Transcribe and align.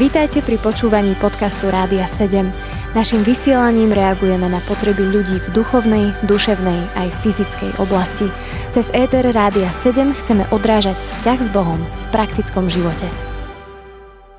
Vítajte 0.00 0.40
pri 0.40 0.56
počúvaní 0.58 1.12
podcastu 1.20 1.68
Rádia 1.68 2.08
7. 2.08 2.48
Naším 2.96 3.22
vysielaním 3.22 3.94
reagujeme 3.94 4.50
na 4.50 4.58
potreby 4.66 5.06
ľudí 5.06 5.38
v 5.38 5.48
duchovnej, 5.54 6.10
duševnej 6.26 6.80
aj 6.98 7.08
fyzickej 7.22 7.78
oblasti. 7.78 8.26
Cez 8.74 8.90
ETR 8.90 9.30
Rádia 9.30 9.70
7 9.70 10.10
chceme 10.10 10.48
odrážať 10.50 10.98
vzťah 10.98 11.38
s 11.38 11.48
Bohom 11.54 11.78
v 11.78 12.04
praktickom 12.10 12.66
živote. 12.66 13.06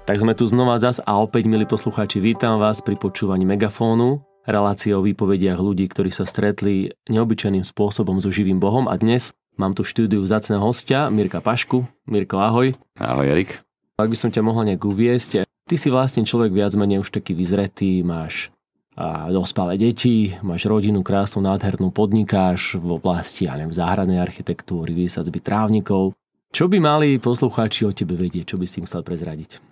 Tak 0.03 0.19
sme 0.19 0.35
tu 0.35 0.43
znova 0.49 0.75
zas 0.81 0.99
a 0.99 1.15
opäť, 1.15 1.47
milí 1.47 1.63
poslucháči, 1.63 2.19
vítam 2.19 2.59
vás 2.59 2.83
pri 2.83 2.99
počúvaní 2.99 3.47
Megafónu, 3.47 4.19
relácie 4.43 4.91
o 4.91 5.05
výpovediach 5.05 5.61
ľudí, 5.61 5.87
ktorí 5.87 6.11
sa 6.11 6.27
stretli 6.27 6.91
neobyčajným 7.07 7.63
spôsobom 7.63 8.19
so 8.19 8.27
živým 8.33 8.59
Bohom 8.59 8.91
a 8.91 8.99
dnes 8.99 9.31
mám 9.55 9.71
tu 9.77 9.87
štúdiu 9.87 10.19
vzácného 10.25 10.59
hostia 10.59 11.07
Mirka 11.07 11.39
Pašku. 11.39 11.87
Mirko, 12.03 12.43
ahoj. 12.43 12.75
Ahoj, 12.99 13.27
Erik. 13.31 13.63
Ak 14.01 14.11
by 14.11 14.17
som 14.17 14.33
ťa 14.33 14.41
mohol 14.41 14.67
nejak 14.67 14.81
uviesť, 14.81 15.45
ty 15.69 15.75
si 15.77 15.87
vlastne 15.93 16.25
človek 16.25 16.51
viac 16.51 16.73
menej 16.73 17.05
už 17.05 17.13
taký 17.13 17.37
vyzretý, 17.37 18.01
máš 18.01 18.49
a 18.91 19.31
dospelé 19.31 19.79
deti, 19.79 20.35
máš 20.43 20.67
rodinu 20.67 20.99
krásnu, 20.99 21.39
nádhernú, 21.39 21.95
podnikáš 21.95 22.75
v 22.75 22.99
oblasti, 22.99 23.47
ja 23.47 23.55
neviem, 23.55 23.71
záhradnej 23.71 24.19
architektúry, 24.19 24.91
výsadzby 24.91 25.39
trávnikov. 25.39 26.11
Čo 26.51 26.67
by 26.67 26.83
mali 26.83 27.15
poslucháči 27.15 27.87
o 27.87 27.95
tebe 27.95 28.19
vedieť? 28.19 28.51
Čo 28.51 28.59
by 28.59 28.65
si 28.67 28.83
im 28.83 28.87
chcel 28.87 29.07
prezradiť? 29.07 29.63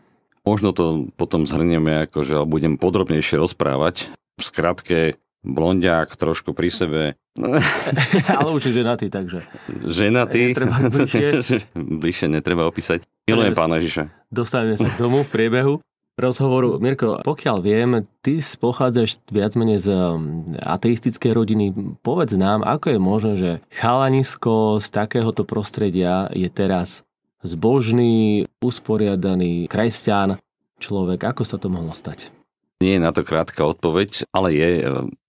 Možno 0.48 0.72
to 0.72 1.11
potom 1.20 1.44
zhrnieme, 1.44 2.08
akože 2.08 2.48
budem 2.48 2.80
podrobnejšie 2.80 3.36
rozprávať. 3.44 4.08
V 4.39 4.44
skratke, 4.48 5.00
blondiak, 5.44 6.16
trošku 6.16 6.55
pri 6.55 6.72
sebe. 6.72 7.02
Ale 8.39 8.50
už 8.55 8.72
je 8.72 8.80
ženatý, 8.80 9.11
takže... 9.11 9.44
Ženatý? 9.84 10.55
Netreba 10.55 10.80
bližšie. 10.88 11.27
bližšie 12.02 12.27
netreba 12.31 12.64
opísať. 12.72 13.03
Milujem 13.27 13.52
pána 13.52 13.84
Ježiša. 13.84 14.19
Dostaneme 14.29 14.77
sa 14.77 14.85
k 14.85 15.01
tomu 15.01 15.25
v 15.25 15.33
priebehu 15.33 15.73
rozhovoru. 16.19 16.77
Mirko, 16.77 17.23
pokiaľ 17.23 17.57
viem, 17.63 17.89
ty 18.19 18.44
pochádzaš 18.44 19.23
viac 19.31 19.55
menej 19.55 19.80
z 19.80 19.88
um, 19.95 20.53
ateistickej 20.59 21.31
rodiny. 21.31 21.66
Povedz 22.03 22.36
nám, 22.36 22.61
ako 22.61 22.86
je 22.94 22.99
možné, 22.99 23.33
že 23.39 23.52
chalanisko 23.71 24.83
z 24.83 24.88
takéhoto 24.91 25.47
prostredia 25.47 26.27
je 26.36 26.52
teraz 26.52 27.08
zbožný, 27.41 28.45
usporiadaný 28.59 29.71
kresťan 29.71 30.36
človek. 30.83 31.23
Ako 31.23 31.47
sa 31.47 31.55
to 31.55 31.71
mohlo 31.71 31.95
stať? 31.95 32.36
Nie 32.83 32.99
je 32.99 33.03
na 33.03 33.11
to 33.11 33.23
krátka 33.23 33.64
odpoveď, 33.64 34.27
ale 34.31 34.55
je, 34.55 34.69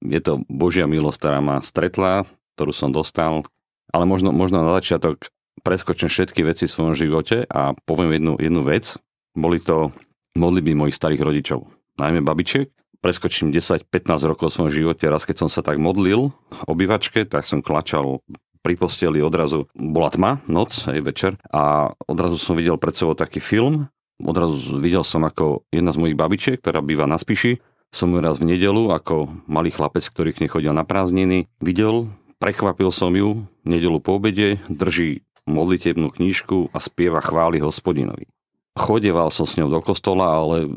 je 0.07 0.21
to 0.23 0.43
Božia 0.47 0.87
milosť, 0.87 1.19
ktorá 1.19 1.39
ma 1.43 1.63
stretla, 1.63 2.27
ktorú 2.55 2.71
som 2.75 2.91
dostal. 2.91 3.47
Ale 3.91 4.07
možno, 4.07 4.31
možno 4.31 4.63
na 4.63 4.79
začiatok 4.79 5.31
preskočím 5.61 6.09
všetky 6.09 6.41
veci 6.47 6.65
v 6.67 6.75
svojom 6.75 6.95
živote 6.97 7.45
a 7.51 7.75
poviem 7.85 8.17
jednu, 8.17 8.35
jednu 8.41 8.63
vec. 8.65 8.97
Boli 9.37 9.63
to 9.63 9.95
modlitby 10.35 10.75
mojich 10.75 10.99
starých 10.99 11.23
rodičov, 11.23 11.67
najmä 11.99 12.23
babičiek. 12.23 12.71
Preskočím 13.01 13.49
10-15 13.49 13.89
rokov 14.29 14.53
v 14.53 14.57
svojom 14.61 14.73
živote, 14.73 15.09
raz 15.09 15.25
keď 15.25 15.47
som 15.47 15.49
sa 15.49 15.65
tak 15.65 15.81
modlil 15.81 16.37
obývačke, 16.69 17.25
tak 17.25 17.49
som 17.49 17.65
klačal 17.65 18.21
pri 18.61 18.77
posteli 18.77 19.25
odrazu 19.25 19.73
bola 19.73 20.13
tma, 20.13 20.45
noc, 20.45 20.85
aj 20.85 21.01
večer 21.01 21.33
a 21.49 21.97
odrazu 22.05 22.37
som 22.37 22.61
videl 22.61 22.77
pred 22.77 22.93
sebou 22.93 23.17
taký 23.17 23.41
film. 23.41 23.89
Odrazu 24.21 24.77
videl 24.77 25.01
som 25.01 25.25
ako 25.25 25.65
jedna 25.73 25.97
z 25.97 26.01
mojich 26.05 26.19
babičiek, 26.21 26.61
ktorá 26.61 26.85
býva 26.85 27.09
na 27.09 27.17
Spiši, 27.17 27.57
som 27.91 28.13
ju 28.13 28.21
raz 28.21 28.39
v 28.39 28.53
nedelu 28.55 28.93
ako 28.93 29.33
malý 29.49 29.73
chlapec, 29.73 30.05
ktorý 30.05 30.37
k 30.37 30.45
nej 30.47 30.51
chodil 30.53 30.77
na 30.77 30.85
prázdniny, 30.85 31.49
videl, 31.59 32.13
prekvapil 32.37 32.93
som 32.95 33.11
ju 33.17 33.49
nedelu 33.65 33.99
po 33.99 34.21
obede, 34.21 34.61
drží 34.69 35.25
modlitebnú 35.51 36.15
knížku 36.15 36.71
a 36.71 36.79
spieva 36.79 37.21
chvály 37.21 37.59
hospodinovi. 37.61 38.31
Chodeval 38.79 39.35
som 39.35 39.45
s 39.45 39.59
ňou 39.59 39.67
do 39.67 39.81
kostola, 39.83 40.31
ale 40.31 40.71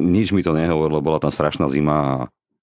nič 0.00 0.32
mi 0.32 0.40
to 0.40 0.56
nehovorilo, 0.56 1.04
bola 1.04 1.20
tam 1.20 1.30
strašná 1.30 1.68
zima 1.68 1.96
a 1.96 2.12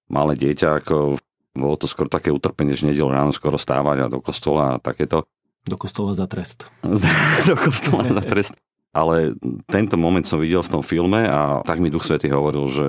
malé 0.09 0.35
dieťa, 0.35 0.83
ako 0.83 1.21
bolo 1.55 1.75
to 1.75 1.87
skôr 1.87 2.07
také 2.07 2.31
utrpenie, 2.31 2.75
že 2.75 2.87
nedel 2.87 3.11
ráno 3.11 3.35
skoro 3.35 3.59
stávať 3.59 4.07
a 4.07 4.11
do 4.11 4.19
kostola 4.23 4.75
a 4.75 4.81
takéto. 4.81 5.27
Do 5.67 5.77
kostola 5.77 6.17
za 6.17 6.25
trest. 6.25 6.65
do 7.49 7.55
kostola 7.55 8.09
za 8.09 8.23
trest. 8.23 8.55
Ale 8.91 9.39
tento 9.71 9.95
moment 9.95 10.27
som 10.27 10.41
videl 10.41 10.59
v 10.59 10.71
tom 10.79 10.83
filme 10.83 11.23
a 11.23 11.63
tak 11.63 11.79
mi 11.79 11.87
Duch 11.87 12.03
Svety 12.03 12.27
hovoril, 12.27 12.67
že 12.67 12.85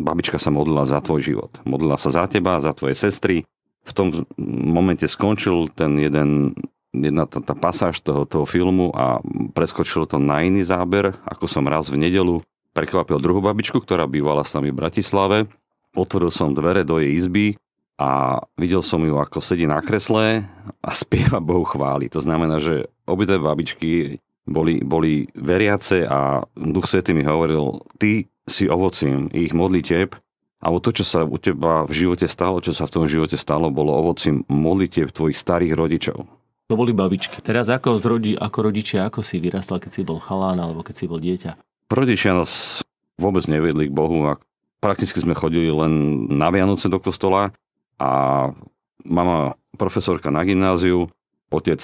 babička 0.00 0.40
sa 0.40 0.48
modlila 0.48 0.88
za 0.88 1.04
tvoj 1.04 1.20
život. 1.20 1.52
Modlila 1.68 2.00
sa 2.00 2.08
za 2.08 2.24
teba, 2.30 2.64
za 2.64 2.72
tvoje 2.72 2.96
sestry. 2.96 3.44
V 3.84 3.92
tom 3.92 4.24
momente 4.72 5.04
skončil 5.04 5.68
ten 5.74 6.00
jeden 6.00 6.56
jedna 6.92 7.28
tá, 7.28 7.42
tá 7.44 7.54
pasáž 7.54 8.00
toho, 8.00 8.24
toho 8.24 8.46
filmu 8.48 8.92
a 8.96 9.20
preskočil 9.52 10.08
to 10.08 10.16
na 10.16 10.40
iný 10.44 10.64
záber, 10.64 11.12
ako 11.28 11.44
som 11.44 11.68
raz 11.68 11.92
v 11.92 12.00
nedelu 12.00 12.40
prekvapil 12.72 13.18
druhú 13.18 13.42
babičku, 13.42 13.82
ktorá 13.82 14.06
bývala 14.06 14.46
s 14.46 14.54
nami 14.54 14.70
v 14.70 14.78
Bratislave. 14.78 15.38
Otvoril 15.98 16.30
som 16.30 16.54
dvere 16.54 16.86
do 16.86 17.02
jej 17.02 17.10
izby 17.16 17.46
a 17.98 18.38
videl 18.54 18.78
som 18.86 19.02
ju, 19.02 19.18
ako 19.18 19.42
sedí 19.42 19.66
na 19.66 19.82
kresle 19.82 20.46
a 20.78 20.90
spieva 21.02 21.42
Bohu 21.42 21.66
chváli. 21.66 22.06
To 22.14 22.22
znamená, 22.22 22.62
že 22.62 22.86
obidve 23.04 23.42
babičky 23.42 24.22
boli, 24.48 24.80
boli 24.80 25.28
veriace 25.34 26.06
a 26.08 26.46
Duch 26.56 26.88
Svety 26.88 27.12
mi 27.12 27.26
hovoril, 27.26 27.84
ty 28.00 28.30
si 28.48 28.64
ovocím 28.64 29.28
ich 29.34 29.52
modlitieb, 29.52 30.16
alebo 30.58 30.82
to, 30.82 30.90
čo 30.90 31.04
sa 31.04 31.20
u 31.22 31.36
teba 31.38 31.84
v 31.84 31.92
živote 31.92 32.26
stalo, 32.26 32.58
čo 32.58 32.72
sa 32.74 32.88
v 32.88 32.94
tom 32.94 33.04
živote 33.04 33.36
stalo, 33.36 33.70
bolo 33.70 33.94
ovocím 33.94 34.42
modlitieb 34.48 35.12
tvojich 35.12 35.36
starých 35.36 35.76
rodičov. 35.76 36.37
To 36.68 36.76
boli 36.76 36.92
babičky. 36.92 37.40
Teraz 37.40 37.72
ako, 37.72 37.96
zrodí, 37.96 38.36
ako 38.36 38.68
rodičia, 38.68 39.08
ako 39.08 39.24
si 39.24 39.40
vyrastal, 39.40 39.80
keď 39.80 39.90
si 39.90 40.02
bol 40.04 40.20
chalán 40.20 40.60
alebo 40.60 40.84
keď 40.84 40.94
si 41.00 41.04
bol 41.08 41.16
dieťa? 41.16 41.56
Rodičia 41.88 42.36
nás 42.36 42.84
vôbec 43.16 43.48
nevedli 43.48 43.88
k 43.88 43.96
Bohu 43.96 44.28
a 44.28 44.36
prakticky 44.84 45.16
sme 45.24 45.32
chodili 45.32 45.72
len 45.72 46.24
na 46.28 46.52
Vianoce 46.52 46.92
do 46.92 47.00
kostola 47.00 47.56
a 47.96 48.10
mama 49.00 49.56
profesorka 49.80 50.28
na 50.28 50.44
gymnáziu, 50.44 51.08
otec 51.48 51.80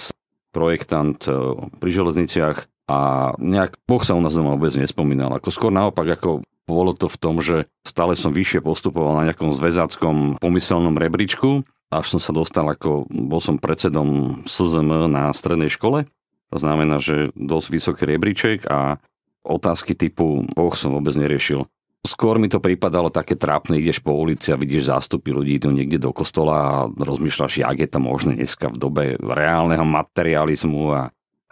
projektant 0.52 1.18
e, 1.24 1.32
pri 1.80 1.90
železniciach 1.90 2.68
a 2.90 3.32
nejak 3.40 3.80
Boh 3.88 4.02
sa 4.04 4.16
u 4.16 4.20
nás 4.20 4.36
doma 4.36 4.56
vôbec 4.56 4.76
nespomínal. 4.76 5.32
Ako 5.36 5.48
skôr 5.48 5.72
naopak, 5.72 6.20
ako 6.20 6.44
bolo 6.64 6.96
to 6.96 7.08
v 7.08 7.20
tom, 7.20 7.40
že 7.40 7.68
stále 7.84 8.16
som 8.16 8.32
vyššie 8.32 8.64
postupoval 8.64 9.20
na 9.20 9.32
nejakom 9.32 9.52
zväzáckom 9.52 10.40
pomyselnom 10.40 10.96
rebríčku 10.96 11.64
až 11.94 12.16
som 12.16 12.20
sa 12.20 12.34
dostal 12.34 12.66
ako, 12.66 13.06
bol 13.06 13.38
som 13.38 13.62
predsedom 13.62 14.42
SZM 14.50 15.06
na 15.06 15.30
strednej 15.30 15.70
škole, 15.70 16.10
to 16.50 16.58
znamená, 16.58 16.98
že 16.98 17.30
dosť 17.38 17.68
vysoký 17.70 18.02
rebríček 18.10 18.66
a 18.66 18.98
otázky 19.46 19.94
typu 19.94 20.42
Boh 20.54 20.74
som 20.74 20.94
vôbec 20.94 21.14
neriešil. 21.14 21.66
Skôr 22.04 22.36
mi 22.36 22.52
to 22.52 22.60
pripadalo 22.60 23.08
také 23.08 23.32
trápne, 23.32 23.80
ideš 23.80 24.04
po 24.04 24.12
ulici 24.12 24.52
a 24.52 24.60
vidíš 24.60 24.92
zástupy 24.92 25.32
ľudí, 25.32 25.56
idú 25.56 25.72
niekde 25.72 25.96
do 25.96 26.12
kostola 26.12 26.54
a 26.60 26.72
rozmýšľaš, 26.92 27.64
jak 27.64 27.76
je 27.80 27.88
to 27.88 27.96
možné 27.96 28.36
dneska 28.36 28.68
v 28.68 28.76
dobe 28.76 29.04
reálneho 29.16 29.88
materializmu 29.88 30.84
a 30.92 31.00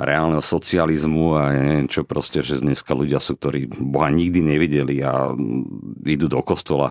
reálneho 0.00 0.41
socializmu 0.41 1.36
a 1.36 1.42
neviem 1.53 1.88
čo 1.88 2.03
proste, 2.03 2.41
že 2.41 2.60
dneska 2.60 2.92
ľudia 2.97 3.20
sú, 3.20 3.36
ktorí 3.36 3.69
Boha 3.69 4.08
nikdy 4.08 4.41
nevideli 4.41 5.04
a 5.04 5.30
idú 6.04 6.26
do 6.28 6.41
kostola. 6.41 6.88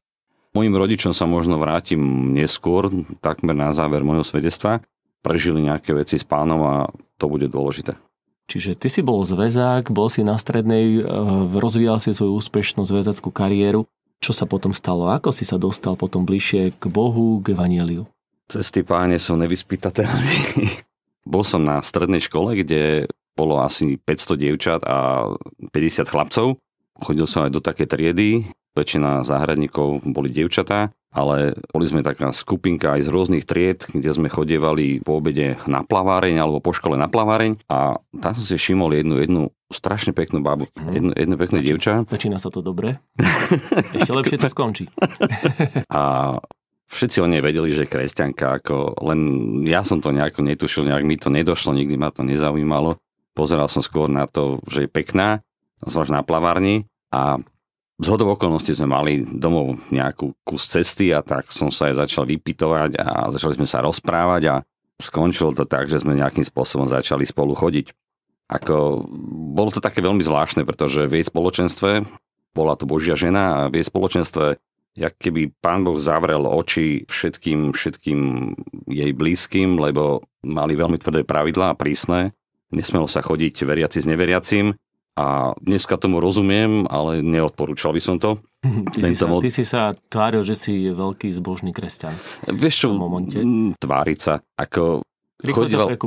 Mojim 0.51 0.75
rodičom 0.75 1.15
sa 1.15 1.23
možno 1.23 1.55
vrátim 1.55 2.33
neskôr, 2.35 2.91
takmer 3.23 3.55
na 3.55 3.71
záver 3.71 4.03
môjho 4.03 4.27
svedectva. 4.27 4.83
Prežili 5.23 5.63
nejaké 5.63 5.95
veci 5.95 6.19
s 6.19 6.25
pánom 6.27 6.59
a 6.65 6.75
to 7.15 7.31
bude 7.31 7.47
dôležité. 7.47 7.95
Čiže 8.51 8.75
ty 8.75 8.91
si 8.91 8.99
bol 8.99 9.23
zväzák, 9.23 9.95
bol 9.95 10.11
si 10.11 10.27
na 10.27 10.35
strednej, 10.35 10.99
eh, 10.99 11.05
rozvíjal 11.55 12.03
si 12.03 12.11
svoju 12.11 12.35
úspešnú 12.35 12.83
zväzackú 12.83 13.31
kariéru. 13.31 13.87
Čo 14.19 14.35
sa 14.35 14.45
potom 14.45 14.75
stalo? 14.75 15.07
Ako 15.07 15.31
si 15.31 15.47
sa 15.47 15.55
dostal 15.55 15.95
potom 15.95 16.27
bližšie 16.27 16.75
k 16.77 16.83
Bohu, 16.91 17.39
k 17.39 17.55
Evangeliu? 17.55 18.05
Cesty 18.51 18.83
páne 18.83 19.15
sú 19.17 19.39
nevyspytateľné. 19.39 20.33
bol 21.25 21.43
som 21.45 21.61
na 21.61 21.81
strednej 21.85 22.21
škole, 22.21 22.57
kde 22.57 23.11
bolo 23.37 23.61
asi 23.63 23.97
500 23.97 24.41
dievčat 24.41 24.81
a 24.83 25.31
50 25.71 26.11
chlapcov. 26.11 26.59
Chodil 27.01 27.25
som 27.25 27.47
aj 27.47 27.51
do 27.55 27.61
také 27.63 27.87
triedy, 27.87 28.45
väčšina 28.75 29.27
záhradníkov 29.27 30.03
boli 30.07 30.31
dievčatá, 30.31 30.91
ale 31.11 31.59
boli 31.75 31.85
sme 31.87 32.05
taká 32.05 32.31
skupinka 32.31 32.95
aj 32.95 33.07
z 33.07 33.09
rôznych 33.11 33.43
tried, 33.43 33.83
kde 33.83 34.11
sme 34.15 34.31
chodievali 34.31 35.03
po 35.03 35.19
obede 35.19 35.59
na 35.67 35.83
plaváreň 35.83 36.39
alebo 36.39 36.63
po 36.63 36.71
škole 36.71 36.95
na 36.95 37.11
plaváreň 37.11 37.59
a 37.67 37.99
tam 37.99 38.31
som 38.31 38.45
si 38.47 38.55
všimol 38.55 38.95
jednu, 38.95 39.15
jednu 39.19 39.41
strašne 39.71 40.15
peknú 40.15 40.39
babu, 40.39 40.71
mhm. 40.79 40.91
jednu, 40.95 41.11
jednu 41.15 41.35
pekné 41.35 41.57
Zači, 41.59 41.67
dievča. 41.67 41.93
Začína 42.07 42.37
sa 42.39 42.47
to 42.47 42.63
dobre. 42.63 42.95
Ešte 43.95 44.11
lepšie 44.11 44.37
to 44.39 44.47
skončí. 44.47 44.85
a 45.91 46.35
všetci 46.91 47.17
o 47.23 47.27
nej 47.31 47.39
vedeli, 47.39 47.71
že 47.71 47.87
je 47.87 47.93
kresťanka, 47.95 48.59
ako 48.59 48.99
len 49.07 49.19
ja 49.63 49.81
som 49.87 50.03
to 50.03 50.11
nejako 50.11 50.43
netušil, 50.43 50.83
nejak 50.83 51.07
mi 51.07 51.15
to 51.15 51.31
nedošlo, 51.31 51.71
nikdy 51.71 51.95
ma 51.95 52.11
to 52.11 52.27
nezaujímalo. 52.27 52.99
Pozeral 53.31 53.71
som 53.71 53.79
skôr 53.79 54.11
na 54.11 54.27
to, 54.27 54.59
že 54.67 54.85
je 54.85 54.89
pekná, 54.91 55.39
zvlášť 55.87 56.11
na 56.11 56.21
plavárni 56.21 56.85
a 57.15 57.39
z 58.01 58.07
hodov 58.09 58.35
okolností 58.35 58.73
sme 58.73 58.91
mali 58.91 59.23
domov 59.23 59.77
nejakú 59.93 60.33
kus 60.41 60.67
cesty 60.67 61.13
a 61.13 61.21
tak 61.21 61.53
som 61.53 61.69
sa 61.69 61.93
aj 61.93 62.01
začal 62.01 62.25
vypitovať 62.27 62.97
a 62.97 63.29
začali 63.29 63.61
sme 63.61 63.67
sa 63.69 63.85
rozprávať 63.85 64.43
a 64.49 64.55
skončilo 64.97 65.53
to 65.53 65.69
tak, 65.69 65.85
že 65.85 66.01
sme 66.01 66.17
nejakým 66.17 66.43
spôsobom 66.43 66.89
začali 66.89 67.23
spolu 67.23 67.53
chodiť. 67.53 67.93
Ako, 68.51 69.07
bolo 69.55 69.69
to 69.71 69.79
také 69.79 70.03
veľmi 70.03 70.25
zvláštne, 70.25 70.67
pretože 70.67 71.07
v 71.07 71.21
jej 71.21 71.25
spoločenstve 71.29 72.03
bola 72.51 72.75
to 72.75 72.83
Božia 72.83 73.15
žena 73.15 73.43
a 73.65 73.69
v 73.71 73.79
jej 73.79 73.85
spoločenstve 73.87 74.59
jak 74.95 75.15
keby 75.17 75.55
pán 75.63 75.87
Boh 75.87 75.97
zavrel 75.97 76.43
oči 76.43 77.07
všetkým, 77.07 77.71
všetkým 77.71 78.19
jej 78.91 79.11
blízkym, 79.15 79.79
lebo 79.79 80.25
mali 80.43 80.75
veľmi 80.75 80.99
tvrdé 80.99 81.23
pravidlá 81.23 81.73
a 81.73 81.79
prísne. 81.79 82.35
Nesmelo 82.71 83.07
sa 83.07 83.23
chodiť 83.23 83.63
veriaci 83.63 84.03
s 84.03 84.07
neveriacim. 84.07 84.75
A 85.19 85.51
dneska 85.59 85.99
tomu 85.99 86.23
rozumiem, 86.23 86.87
ale 86.87 87.19
neodporúčal 87.19 87.91
by 87.91 88.01
som 88.01 88.15
to. 88.15 88.39
Ty, 88.95 89.11
si 89.11 89.15
sa, 89.17 89.27
ty 89.27 89.49
si 89.51 89.63
sa 89.67 89.81
tváril, 90.07 90.45
že 90.47 90.55
si 90.55 90.73
veľký 90.87 91.33
zbožný 91.35 91.75
kresťan. 91.75 92.15
Vieš 92.47 92.75
čo, 92.85 92.87
tváriť 93.75 94.19
sa. 94.21 94.39
Ako 94.55 95.03
chodieval, 95.49 95.97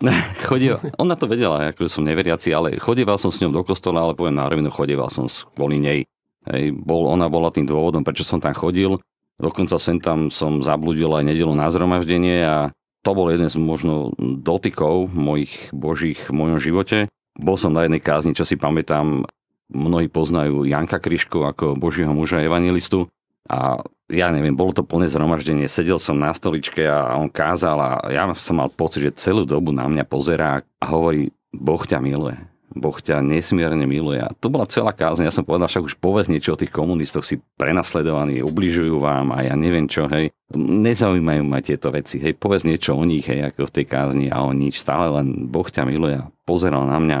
chodieval, 0.48 0.80
ona 1.02 1.16
to 1.16 1.24
vedela, 1.24 1.72
ako 1.72 1.88
som 1.88 2.04
neveriaci, 2.04 2.52
ale 2.52 2.76
chodieval 2.76 3.16
som 3.16 3.32
s 3.32 3.40
ňou 3.40 3.48
do 3.48 3.62
kostola, 3.64 4.04
ale 4.04 4.12
poviem 4.12 4.36
na 4.36 4.44
rovinu, 4.44 4.68
chodieval 4.68 5.08
som 5.08 5.24
kvôli 5.56 5.80
nej. 5.80 6.04
Hej, 6.50 6.74
bol, 6.74 7.06
ona 7.06 7.30
bola 7.30 7.54
tým 7.54 7.66
dôvodom, 7.68 8.02
prečo 8.02 8.26
som 8.26 8.42
tam 8.42 8.54
chodil. 8.56 8.98
Dokonca 9.38 9.78
sem 9.78 9.98
tam 10.02 10.30
som 10.30 10.62
zabludil 10.62 11.10
aj 11.10 11.26
nedelu 11.26 11.54
na 11.54 11.70
zhromaždenie 11.70 12.42
a 12.42 12.56
to 13.02 13.10
bol 13.14 13.26
jeden 13.30 13.50
z 13.50 13.58
možno 13.58 14.14
dotykov 14.18 15.10
mojich 15.10 15.70
božích 15.74 16.30
v 16.30 16.34
mojom 16.34 16.58
živote. 16.62 17.10
Bol 17.34 17.58
som 17.58 17.74
na 17.74 17.86
jednej 17.86 17.98
kázni, 17.98 18.36
čo 18.36 18.46
si 18.46 18.54
pamätám, 18.54 19.26
mnohí 19.72 20.06
poznajú 20.06 20.68
Janka 20.68 21.00
Kryšku 21.02 21.42
ako 21.42 21.74
božieho 21.74 22.12
muža 22.14 22.44
evangelistu. 22.44 23.10
A 23.50 23.82
ja 24.06 24.30
neviem, 24.30 24.54
bolo 24.54 24.70
to 24.70 24.86
plné 24.86 25.10
zhromaždenie, 25.10 25.66
sedel 25.66 25.98
som 25.98 26.20
na 26.20 26.30
stoličke 26.30 26.84
a 26.86 27.18
on 27.18 27.26
kázal 27.26 27.74
a 27.80 27.90
ja 28.12 28.28
som 28.38 28.62
mal 28.62 28.70
pocit, 28.70 29.02
že 29.02 29.18
celú 29.18 29.42
dobu 29.42 29.74
na 29.74 29.88
mňa 29.90 30.04
pozerá 30.06 30.62
a 30.62 30.84
hovorí, 30.86 31.34
Boh 31.50 31.82
ťa 31.82 31.98
miluje. 31.98 32.38
Boh 32.72 32.96
ťa 32.96 33.20
nesmierne 33.20 33.84
miluje. 33.84 34.20
A 34.20 34.32
to 34.36 34.48
bola 34.48 34.64
celá 34.68 34.92
kázeň. 34.96 35.28
Ja 35.28 35.34
som 35.34 35.44
povedal, 35.44 35.68
však 35.68 35.86
už 35.86 35.94
povedz 36.00 36.32
niečo 36.32 36.56
o 36.56 36.60
tých 36.60 36.72
komunistoch, 36.72 37.24
si 37.24 37.40
prenasledovaní, 37.60 38.40
ubližujú 38.40 39.00
vám 39.00 39.32
a 39.36 39.44
ja 39.46 39.54
neviem 39.54 39.86
čo, 39.86 40.08
hej. 40.08 40.32
Nezaujímajú 40.56 41.42
ma 41.44 41.60
tieto 41.64 41.92
veci, 41.92 42.20
hej. 42.20 42.36
Povedz 42.36 42.64
niečo 42.64 42.96
o 42.96 43.04
nich, 43.04 43.28
hej, 43.28 43.52
ako 43.52 43.68
v 43.68 43.74
tej 43.80 43.86
kázni 43.88 44.26
a 44.32 44.44
o 44.44 44.52
nič. 44.52 44.80
Stále 44.80 45.12
len 45.20 45.48
Boh 45.48 45.68
ťa 45.68 45.84
miluje 45.84 46.16
a 46.20 46.28
pozeral 46.48 46.88
na 46.88 46.98
mňa. 47.00 47.20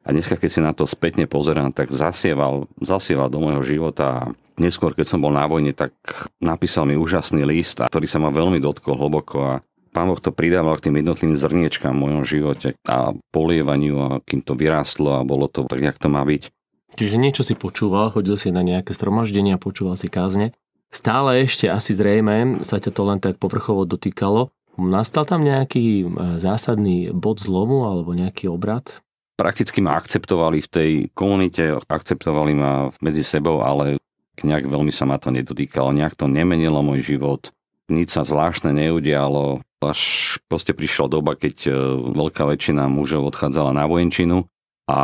A 0.00 0.08
dneska, 0.16 0.40
keď 0.40 0.50
si 0.50 0.60
na 0.64 0.72
to 0.72 0.88
spätne 0.88 1.28
pozerám, 1.28 1.76
tak 1.76 1.92
zasieval, 1.92 2.64
zasieval 2.80 3.28
do 3.28 3.36
môjho 3.40 3.60
života 3.60 4.04
a 4.08 4.20
neskôr, 4.56 4.92
keď 4.96 5.16
som 5.16 5.20
bol 5.20 5.32
na 5.32 5.44
vojne, 5.44 5.72
tak 5.72 5.92
napísal 6.40 6.88
mi 6.88 6.96
úžasný 6.96 7.44
list, 7.48 7.80
ktorý 7.80 8.08
sa 8.08 8.20
ma 8.20 8.32
veľmi 8.32 8.60
dotkol 8.60 8.96
hlboko 8.96 9.36
a 9.40 9.54
Pán 9.90 10.06
Boh 10.06 10.22
to 10.22 10.30
pridával 10.30 10.78
k 10.78 10.86
tým 10.86 11.02
jednotlivým 11.02 11.34
zrniečkám 11.34 11.90
v 11.90 12.02
mojom 12.06 12.22
živote 12.22 12.78
a 12.86 13.10
polievaniu 13.34 13.96
a 13.98 14.10
kým 14.22 14.38
to 14.38 14.54
vyrástlo 14.54 15.18
a 15.18 15.26
bolo 15.26 15.50
to 15.50 15.66
tak, 15.66 15.82
jak 15.82 15.98
to 15.98 16.06
má 16.06 16.22
byť. 16.22 16.54
Čiže 16.94 17.18
niečo 17.18 17.42
si 17.42 17.58
počúval, 17.58 18.14
chodil 18.14 18.38
si 18.38 18.54
na 18.54 18.62
nejaké 18.62 18.94
stromaždenia, 18.94 19.58
počúval 19.58 19.98
si 19.98 20.06
kázne. 20.06 20.54
Stále 20.90 21.46
ešte 21.46 21.70
asi 21.70 21.94
zrejme 21.94 22.62
sa 22.66 22.82
ťa 22.82 22.90
to 22.90 23.02
len 23.06 23.18
tak 23.22 23.38
povrchovo 23.38 23.86
dotýkalo. 23.86 24.50
Nastal 24.78 25.26
tam 25.26 25.46
nejaký 25.46 26.02
e, 26.02 26.04
zásadný 26.38 27.14
bod 27.14 27.38
zlomu 27.38 27.86
alebo 27.86 28.14
nejaký 28.14 28.50
obrad? 28.50 29.02
Prakticky 29.38 29.78
ma 29.82 29.98
akceptovali 29.98 30.58
v 30.62 30.68
tej 30.70 30.90
komunite, 31.14 31.78
akceptovali 31.86 32.52
ma 32.54 32.90
medzi 32.98 33.22
sebou, 33.22 33.62
ale 33.62 34.02
nejak 34.42 34.66
veľmi 34.66 34.90
sa 34.90 35.06
ma 35.06 35.18
to 35.18 35.30
nedotýkalo, 35.30 35.94
nejak 35.94 36.18
to 36.18 36.26
nemenilo 36.26 36.82
môj 36.82 37.02
život 37.16 37.50
nič 37.90 38.14
sa 38.14 38.22
zvláštne 38.22 38.70
neudialo, 38.72 39.60
až 39.82 40.00
proste 40.46 40.76
prišla 40.76 41.08
doba, 41.08 41.34
keď 41.34 41.56
e, 41.66 41.70
veľká 42.12 42.44
väčšina 42.46 42.86
mužov 42.86 43.32
odchádzala 43.32 43.72
na 43.72 43.88
vojenčinu 43.88 44.46
a 44.90 44.98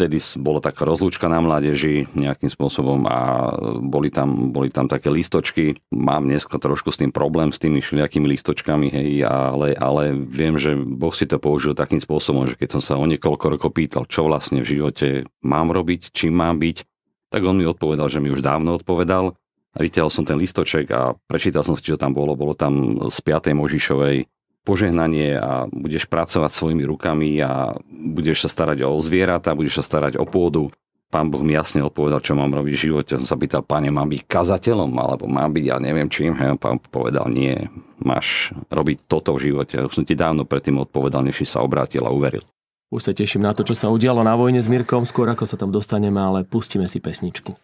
vtedy 0.00 0.16
bolo 0.40 0.64
taká 0.64 0.88
rozlúčka 0.88 1.28
na 1.28 1.44
mládeži 1.44 2.08
nejakým 2.16 2.48
spôsobom 2.48 3.04
a 3.04 3.52
boli 3.84 4.08
tam, 4.08 4.48
boli 4.48 4.72
tam 4.72 4.88
také 4.88 5.12
listočky. 5.12 5.76
Mám 5.92 6.24
dneska 6.24 6.56
trošku 6.56 6.88
s 6.88 7.04
tým 7.04 7.12
problém, 7.12 7.52
s 7.52 7.60
tými 7.60 7.84
všelijakými 7.84 8.24
listočkami, 8.32 8.88
hej, 8.88 9.10
ale, 9.28 9.76
ale 9.76 10.16
viem, 10.16 10.56
že 10.56 10.72
Boh 10.72 11.12
si 11.12 11.28
to 11.28 11.36
použil 11.36 11.76
takým 11.76 12.00
spôsobom, 12.00 12.48
že 12.48 12.56
keď 12.56 12.80
som 12.80 12.82
sa 12.82 12.94
o 12.96 13.04
niekoľko 13.04 13.60
rokov 13.60 13.76
pýtal, 13.76 14.08
čo 14.08 14.24
vlastne 14.24 14.64
v 14.64 14.80
živote 14.80 15.28
mám 15.44 15.68
robiť, 15.68 16.16
čím 16.16 16.40
mám 16.40 16.56
byť, 16.56 16.88
tak 17.28 17.44
on 17.44 17.60
mi 17.60 17.68
odpovedal, 17.68 18.08
že 18.08 18.24
mi 18.24 18.32
už 18.32 18.40
dávno 18.40 18.80
odpovedal 18.80 19.36
vytiahol 19.78 20.10
som 20.10 20.26
ten 20.26 20.40
listoček 20.40 20.90
a 20.90 21.14
prečítal 21.28 21.62
som 21.62 21.78
si, 21.78 21.86
čo 21.86 22.00
tam 22.00 22.16
bolo. 22.16 22.34
Bolo 22.34 22.58
tam 22.58 22.98
z 23.06 23.18
5. 23.22 23.54
Možišovej 23.54 24.26
požehnanie 24.66 25.40
a 25.40 25.66
budeš 25.70 26.04
pracovať 26.06 26.50
svojimi 26.52 26.84
rukami 26.84 27.40
a 27.40 27.74
budeš 27.88 28.44
sa 28.44 28.48
starať 28.50 28.84
o 28.84 28.98
zvieratá, 29.00 29.56
budeš 29.56 29.80
sa 29.80 29.84
starať 29.86 30.20
o 30.20 30.28
pôdu. 30.28 30.68
Pán 31.10 31.26
Boh 31.26 31.42
mi 31.42 31.58
jasne 31.58 31.82
odpovedal, 31.82 32.22
čo 32.22 32.38
mám 32.38 32.54
robiť 32.54 32.70
v 32.70 32.82
živote. 32.86 33.18
Som 33.18 33.26
sa 33.26 33.34
pýtal, 33.34 33.66
pane, 33.66 33.90
mám 33.90 34.06
byť 34.06 34.30
kazateľom, 34.30 34.94
alebo 34.94 35.26
mám 35.26 35.50
byť, 35.50 35.64
ja 35.66 35.82
neviem 35.82 36.06
čím. 36.06 36.38
A 36.38 36.54
pán 36.54 36.78
povedal, 36.78 37.26
nie, 37.34 37.66
máš 37.98 38.54
robiť 38.70 39.10
toto 39.10 39.34
v 39.34 39.50
živote. 39.50 39.90
Už 39.90 39.90
som 39.90 40.06
ti 40.06 40.14
dávno 40.14 40.46
predtým 40.46 40.78
odpovedal, 40.78 41.26
než 41.26 41.42
si 41.42 41.46
sa 41.50 41.66
obrátil 41.66 42.06
a 42.06 42.14
uveril. 42.14 42.46
Už 42.94 43.10
sa 43.10 43.12
teším 43.14 43.42
na 43.42 43.50
to, 43.50 43.66
čo 43.66 43.74
sa 43.74 43.90
udialo 43.90 44.22
na 44.22 44.38
vojne 44.38 44.62
s 44.62 44.70
Mirkom, 44.70 45.02
skôr 45.02 45.26
ako 45.34 45.50
sa 45.50 45.58
tam 45.58 45.74
dostaneme, 45.74 46.18
ale 46.22 46.46
pustíme 46.46 46.86
si 46.86 47.02
pesničku. 47.02 47.58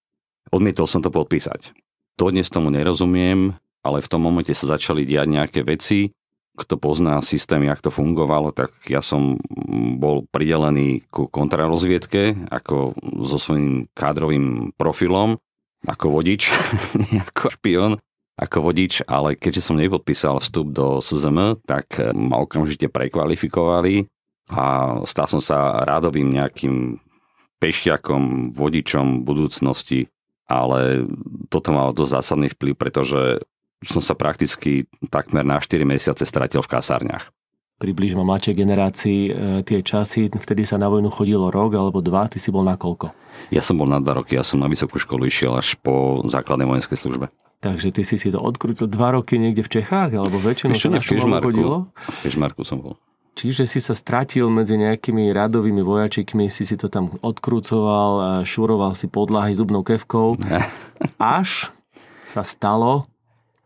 Odmietol 0.55 0.87
som 0.87 1.03
to 1.03 1.11
podpísať. 1.11 1.75
Dodnes 2.17 2.49
tomu 2.49 2.73
nerozumiem, 2.73 3.59
ale 3.85 3.99
v 4.01 4.11
tom 4.11 4.25
momente 4.25 4.55
sa 4.57 4.79
začali 4.79 5.05
diať 5.05 5.29
nejaké 5.29 5.61
veci, 5.67 6.15
kto 6.57 6.81
pozná 6.81 7.21
systém, 7.21 7.63
jak 7.69 7.85
to 7.85 7.93
fungovalo, 7.93 8.51
tak 8.51 8.73
ja 8.89 9.05
som 9.05 9.37
bol 10.01 10.25
pridelený 10.33 11.05
ku 11.13 11.29
kontrarozviedke 11.29 12.49
ako 12.49 12.97
so 13.23 13.37
svojím 13.37 13.93
kádrovým 13.93 14.73
profilom, 14.81 15.37
ako 15.85 16.17
vodič, 16.17 16.49
ako 17.29 17.53
špion, 17.53 17.93
ako 18.37 18.73
vodič, 18.73 19.05
ale 19.05 19.37
keďže 19.37 19.63
som 19.65 19.77
nepodpísal 19.77 20.41
vstup 20.41 20.73
do 20.73 21.05
SZM, 21.05 21.61
tak 21.69 22.01
ma 22.13 22.41
okamžite 22.41 22.89
prekvalifikovali 22.89 24.09
a 24.53 24.99
stal 25.05 25.27
som 25.29 25.41
sa 25.45 25.85
rádovým 25.85 26.33
nejakým 26.33 27.01
pešiakom, 27.57 28.53
vodičom 28.53 29.25
budúcnosti, 29.25 30.13
ale 30.47 31.09
toto 31.49 31.73
malo 31.73 31.97
dosť 31.97 32.13
zásadný 32.21 32.49
vplyv, 32.53 32.75
pretože 32.77 33.43
som 33.85 34.01
sa 34.01 34.17
prakticky 34.17 34.89
takmer 35.13 35.45
na 35.45 35.61
4 35.61 35.85
mesiace 35.85 36.25
stratil 36.25 36.65
v 36.65 36.71
kasárniach. 36.71 37.29
Približme 37.77 38.25
mladšej 38.25 38.55
generácii 38.57 39.21
e, 39.29 39.31
tie 39.61 39.85
časy, 39.85 40.33
vtedy 40.33 40.65
sa 40.65 40.81
na 40.81 40.89
vojnu 40.89 41.13
chodilo 41.13 41.53
rok 41.53 41.77
alebo 41.77 42.01
dva, 42.01 42.25
ty 42.25 42.41
si 42.41 42.49
bol 42.49 42.65
na 42.65 42.81
koľko? 42.81 43.13
Ja 43.53 43.61
som 43.61 43.77
bol 43.77 43.85
na 43.85 44.01
dva 44.01 44.17
roky, 44.17 44.33
ja 44.33 44.41
som 44.41 44.65
na 44.65 44.69
vysokú 44.73 44.97
školu 44.97 45.29
išiel 45.29 45.53
až 45.53 45.77
po 45.85 46.25
základnej 46.25 46.65
vojenskej 46.65 46.97
službe. 46.97 47.29
Takže 47.61 47.93
ty 47.93 48.01
si 48.01 48.17
si 48.17 48.33
to 48.33 48.41
odkrútil 48.41 48.89
dva 48.89 49.21
roky 49.21 49.37
niekde 49.37 49.61
v 49.61 49.81
Čechách, 49.81 50.17
alebo 50.17 50.41
väčšinou 50.41 50.73
Ešte 50.73 50.89
na 50.89 51.05
Kežmarku, 51.05 51.53
chodilo? 51.53 51.93
V 51.93 52.19
Kežmarku 52.25 52.63
som 52.65 52.81
bol. 52.81 52.97
Čiže 53.37 53.69
si 53.69 53.85
sa 53.85 53.93
stratil 53.93 54.49
medzi 54.49 54.81
nejakými 54.81 55.29
radovými 55.29 55.85
vojačikmi, 55.85 56.49
si 56.49 56.65
si 56.65 56.81
to 56.81 56.89
tam 56.89 57.13
odkrúcoval, 57.21 58.41
šuroval 58.49 58.97
si 58.97 59.13
podlahy 59.13 59.53
zubnou 59.53 59.85
kevkou, 59.85 60.41
až 61.21 61.69
sa 62.25 62.41
stalo, 62.41 63.05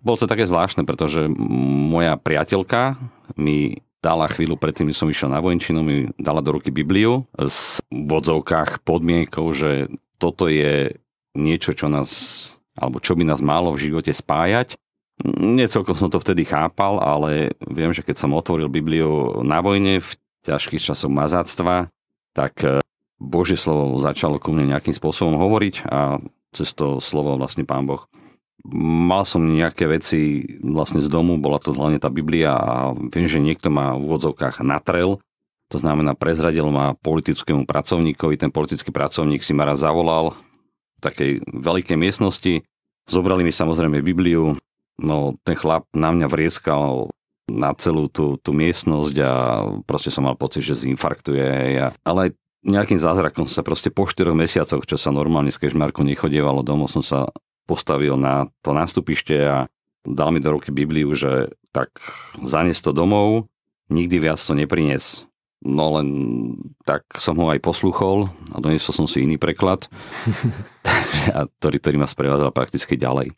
bolo 0.00 0.16
to 0.16 0.30
také 0.30 0.49
zvláštne, 0.49 0.88
pretože 0.88 1.28
moja 1.30 2.16
priateľka 2.16 2.97
mi 3.37 3.85
dala 4.00 4.26
chvíľu 4.33 4.57
predtým, 4.57 4.88
než 4.88 4.97
som 4.97 5.12
išiel 5.12 5.28
na 5.28 5.45
vojenčinu, 5.45 5.85
mi 5.85 6.09
dala 6.16 6.40
do 6.40 6.57
ruky 6.57 6.73
Bibliu 6.73 7.28
s 7.37 7.85
vodzovkách 7.92 8.80
podmienkou, 8.80 9.52
že 9.52 9.92
toto 10.16 10.49
je 10.49 10.97
niečo, 11.37 11.76
čo 11.76 11.92
nás, 11.92 12.11
alebo 12.80 12.97
čo 12.99 13.12
by 13.12 13.28
nás 13.28 13.45
malo 13.45 13.76
v 13.76 13.92
živote 13.92 14.11
spájať. 14.11 14.75
Necelkom 15.37 15.92
som 15.92 16.09
to 16.09 16.16
vtedy 16.16 16.49
chápal, 16.49 16.97
ale 16.97 17.52
viem, 17.69 17.92
že 17.92 18.00
keď 18.00 18.25
som 18.25 18.33
otvoril 18.33 18.73
Bibliu 18.73 19.45
na 19.45 19.61
vojne 19.61 20.00
v 20.00 20.11
ťažkých 20.49 20.80
časoch 20.80 21.12
mazáctva, 21.12 21.92
tak 22.33 22.57
eh, 22.64 22.80
Božie 23.21 23.61
slovo 23.61 24.00
začalo 24.00 24.40
ku 24.40 24.57
mne 24.57 24.73
nejakým 24.73 24.97
spôsobom 24.97 25.37
hovoriť 25.37 25.85
a 25.92 26.25
cez 26.57 26.73
to 26.73 27.04
slovo 27.04 27.37
vlastne 27.37 27.69
Pán 27.69 27.85
Boh 27.85 28.09
Mal 28.69 29.25
som 29.25 29.40
nejaké 29.40 29.88
veci 29.88 30.45
vlastne 30.61 31.00
z 31.00 31.09
domu, 31.09 31.40
bola 31.40 31.57
to 31.57 31.73
hlavne 31.73 31.97
tá 31.97 32.12
Biblia 32.12 32.52
a 32.55 32.93
viem, 32.93 33.25
že 33.25 33.40
niekto 33.40 33.73
ma 33.73 33.97
v 33.97 34.05
úvodzovkách 34.05 34.61
natrel, 34.61 35.17
to 35.71 35.79
znamená 35.79 36.19
prezradil 36.19 36.69
ma 36.69 36.99
politickému 36.99 37.64
pracovníkovi, 37.64 38.37
ten 38.37 38.52
politický 38.52 38.90
pracovník 38.93 39.40
si 39.40 39.55
ma 39.55 39.64
raz 39.64 39.81
zavolal 39.81 40.35
v 40.35 41.00
takej 41.00 41.31
veľkej 41.47 41.97
miestnosti, 41.97 42.67
zobrali 43.09 43.47
mi 43.47 43.55
samozrejme 43.55 44.05
Bibliu, 44.05 44.59
no 45.00 45.38
ten 45.47 45.57
chlap 45.57 45.88
na 45.97 46.12
mňa 46.12 46.26
vrieskal 46.29 47.09
na 47.50 47.75
celú 47.75 48.07
tú, 48.07 48.38
tú 48.38 48.55
miestnosť 48.55 49.17
a 49.25 49.33
proste 49.83 50.12
som 50.12 50.23
mal 50.29 50.38
pocit, 50.38 50.62
že 50.62 50.87
zinfarktuje. 50.87 51.75
Ja, 51.75 51.90
ale 52.07 52.38
nejakým 52.62 53.00
zázrakom 53.00 53.49
sa 53.49 53.64
proste 53.64 53.88
po 53.90 54.07
4 54.07 54.31
mesiacoch, 54.37 54.85
čo 54.87 54.95
sa 55.00 55.11
normálne 55.11 55.50
z 55.50 55.59
Kežmarku 55.59 56.05
nechodievalo 56.05 56.62
domov, 56.62 56.93
som 56.93 57.00
sa 57.02 57.26
postavil 57.71 58.19
na 58.19 58.50
to 58.67 58.75
nástupište 58.75 59.39
a 59.39 59.71
dal 60.03 60.35
mi 60.35 60.43
do 60.43 60.59
ruky 60.59 60.75
Bibliu, 60.75 61.15
že 61.15 61.55
tak 61.71 62.03
zanes 62.43 62.83
to 62.83 62.91
domov, 62.91 63.47
nikdy 63.87 64.19
viac 64.19 64.43
to 64.43 64.59
neprines. 64.59 65.31
No 65.62 66.00
len 66.00 66.09
tak 66.89 67.07
som 67.21 67.39
ho 67.39 67.47
aj 67.53 67.62
posluchol 67.62 68.33
a 68.50 68.57
doniesol 68.59 68.97
som 68.97 69.07
si 69.07 69.23
iný 69.23 69.39
preklad, 69.39 69.87
a 71.37 71.47
ktorý, 71.61 71.77
ktorý 71.79 71.97
ma 72.03 72.09
sprevádzal 72.11 72.50
prakticky 72.50 72.99
ďalej. 72.99 73.31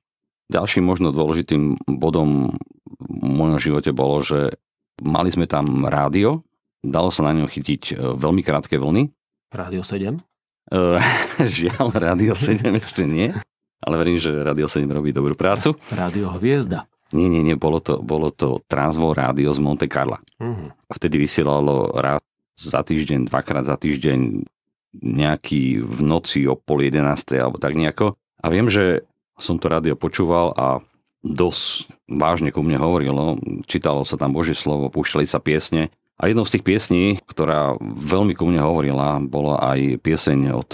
Ďalším 0.48 0.86
možno 0.86 1.12
dôležitým 1.12 1.82
bodom 1.98 2.56
v 3.02 3.26
mojom 3.26 3.58
živote 3.58 3.90
bolo, 3.90 4.22
že 4.22 4.54
mali 5.02 5.28
sme 5.34 5.50
tam 5.50 5.84
rádio, 5.84 6.46
dalo 6.80 7.10
sa 7.10 7.26
na 7.26 7.34
ňom 7.34 7.50
chytiť 7.50 7.82
e, 7.90 7.94
veľmi 8.14 8.44
krátke 8.46 8.78
vlny. 8.78 9.10
Rádio 9.50 9.82
7? 9.82 10.22
Uh, 10.70 11.02
žiaľ, 11.58 11.90
Rádio 11.90 12.38
7 12.38 12.70
ešte 12.78 13.02
nie 13.02 13.34
ale 13.82 13.94
verím, 13.98 14.16
že 14.16 14.30
Radio 14.30 14.70
7 14.70 14.86
robí 14.86 15.10
dobrú 15.10 15.34
prácu. 15.34 15.74
Rádio 15.90 16.30
Hviezda. 16.38 16.86
Nie, 17.12 17.28
nie, 17.28 17.44
nie, 17.44 17.58
bolo 17.60 17.82
to, 17.82 18.00
bolo 18.00 18.32
to 18.32 18.64
Transvo 18.70 19.12
Rádio 19.12 19.52
z 19.52 19.60
Monte 19.60 19.84
Carla. 19.84 20.16
Uh-huh. 20.40 20.72
Vtedy 20.88 21.20
vysielalo 21.20 21.92
raz 21.92 22.24
za 22.56 22.80
týždeň, 22.80 23.28
dvakrát 23.28 23.68
za 23.68 23.76
týždeň 23.76 24.48
nejaký 24.96 25.80
v 25.82 25.98
noci 26.00 26.48
o 26.48 26.56
pol 26.56 26.88
jedenástej 26.88 27.40
alebo 27.40 27.60
tak 27.60 27.76
nejako. 27.76 28.16
A 28.40 28.46
viem, 28.48 28.68
že 28.68 29.04
som 29.36 29.60
to 29.60 29.68
rádio 29.68 29.96
počúval 29.96 30.52
a 30.56 30.80
dosť 31.24 31.88
vážne 32.08 32.50
ku 32.50 32.64
mne 32.64 32.80
hovorilo. 32.80 33.36
Čítalo 33.68 34.04
sa 34.08 34.16
tam 34.16 34.32
Božie 34.32 34.56
slovo, 34.56 34.88
púšťali 34.92 35.24
sa 35.28 35.40
piesne. 35.40 35.92
A 36.20 36.30
jednou 36.30 36.46
z 36.46 36.58
tých 36.58 36.66
piesní, 36.66 37.04
ktorá 37.24 37.74
veľmi 37.82 38.36
ku 38.36 38.46
mne 38.46 38.62
hovorila, 38.62 39.18
bola 39.22 39.58
aj 39.74 39.98
pieseň 40.04 40.40
od 40.54 40.70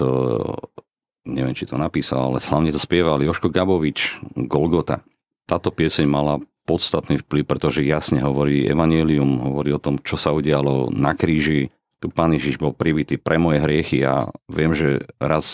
neviem, 1.29 1.53
či 1.53 1.69
to 1.69 1.77
napísal, 1.77 2.33
ale 2.33 2.41
hlavne 2.41 2.73
to 2.73 2.81
spieval 2.81 3.21
Joško 3.21 3.53
Gabovič, 3.53 4.17
Golgota. 4.49 5.05
Táto 5.45 5.69
pieseň 5.69 6.07
mala 6.09 6.41
podstatný 6.69 7.21
vplyv, 7.25 7.45
pretože 7.49 7.81
jasne 7.85 8.21
hovorí 8.21 8.69
Evangelium, 8.69 9.41
hovorí 9.41 9.73
o 9.73 9.81
tom, 9.81 9.97
čo 10.01 10.21
sa 10.21 10.33
udialo 10.33 10.93
na 10.93 11.17
kríži. 11.17 11.73
Tu 11.99 12.07
Pán 12.13 12.31
Ježiš 12.31 12.61
bol 12.61 12.77
privitý 12.77 13.19
pre 13.19 13.41
moje 13.41 13.59
hriechy 13.59 14.05
a 14.07 14.29
viem, 14.47 14.71
že 14.71 15.03
raz 15.19 15.47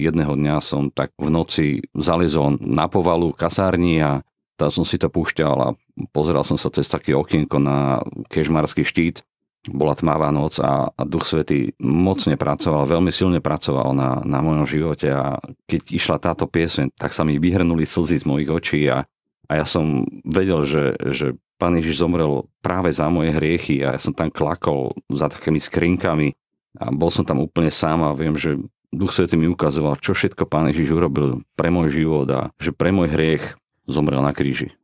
jedného 0.00 0.38
dňa 0.38 0.56
som 0.64 0.88
tak 0.88 1.12
v 1.20 1.28
noci 1.28 1.66
zalezol 1.92 2.56
na 2.62 2.88
povalu 2.88 3.34
kasárni 3.34 4.00
a 4.00 4.24
tam 4.56 4.70
som 4.72 4.84
si 4.86 4.96
to 4.96 5.12
púšťal 5.12 5.56
a 5.58 5.68
pozeral 6.14 6.46
som 6.46 6.56
sa 6.56 6.72
cez 6.72 6.88
také 6.88 7.12
okienko 7.12 7.60
na 7.60 8.00
kežmarský 8.30 8.86
štít 8.86 9.26
bola 9.70 9.94
tmavá 9.94 10.34
noc 10.34 10.58
a, 10.58 10.90
a 10.90 11.02
Duch 11.06 11.28
Svety 11.28 11.78
mocne 11.78 12.34
pracoval, 12.34 12.90
veľmi 12.90 13.14
silne 13.14 13.38
pracoval 13.38 13.94
na, 13.94 14.18
na 14.26 14.42
mojom 14.42 14.66
živote 14.66 15.06
a 15.14 15.38
keď 15.70 15.82
išla 15.94 16.16
táto 16.18 16.50
pieseň, 16.50 16.98
tak 16.98 17.14
sa 17.14 17.22
mi 17.22 17.38
vyhrnuli 17.38 17.86
slzy 17.86 18.22
z 18.22 18.26
mojich 18.26 18.50
očí 18.50 18.80
a, 18.90 19.06
a 19.46 19.52
ja 19.54 19.62
som 19.62 20.02
vedel, 20.26 20.66
že, 20.66 20.98
že 21.14 21.26
Pán 21.62 21.78
Ježiš 21.78 22.02
zomrel 22.02 22.50
práve 22.58 22.90
za 22.90 23.06
moje 23.06 23.30
hriechy 23.30 23.86
a 23.86 23.94
ja 23.94 24.00
som 24.02 24.10
tam 24.10 24.34
klakol 24.34 24.90
za 25.06 25.30
takými 25.30 25.62
skrinkami 25.62 26.34
a 26.82 26.90
bol 26.90 27.12
som 27.14 27.22
tam 27.22 27.38
úplne 27.38 27.70
sám 27.70 28.02
a 28.02 28.18
viem, 28.18 28.34
že 28.34 28.58
Duch 28.90 29.14
Svety 29.14 29.38
mi 29.38 29.46
ukazoval, 29.46 30.02
čo 30.02 30.10
všetko 30.12 30.50
Pán 30.50 30.74
Ježiš 30.74 30.90
urobil 30.90 31.46
pre 31.54 31.70
môj 31.70 32.02
život 32.02 32.26
a 32.34 32.50
že 32.58 32.74
pre 32.74 32.90
môj 32.90 33.14
hriech 33.14 33.54
zomrel 33.86 34.20
na 34.20 34.34
kríži. 34.34 34.74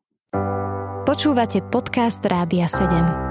Počúvate 1.02 1.64
podcast 1.66 2.22
Rádia 2.22 2.68
7. 2.70 3.27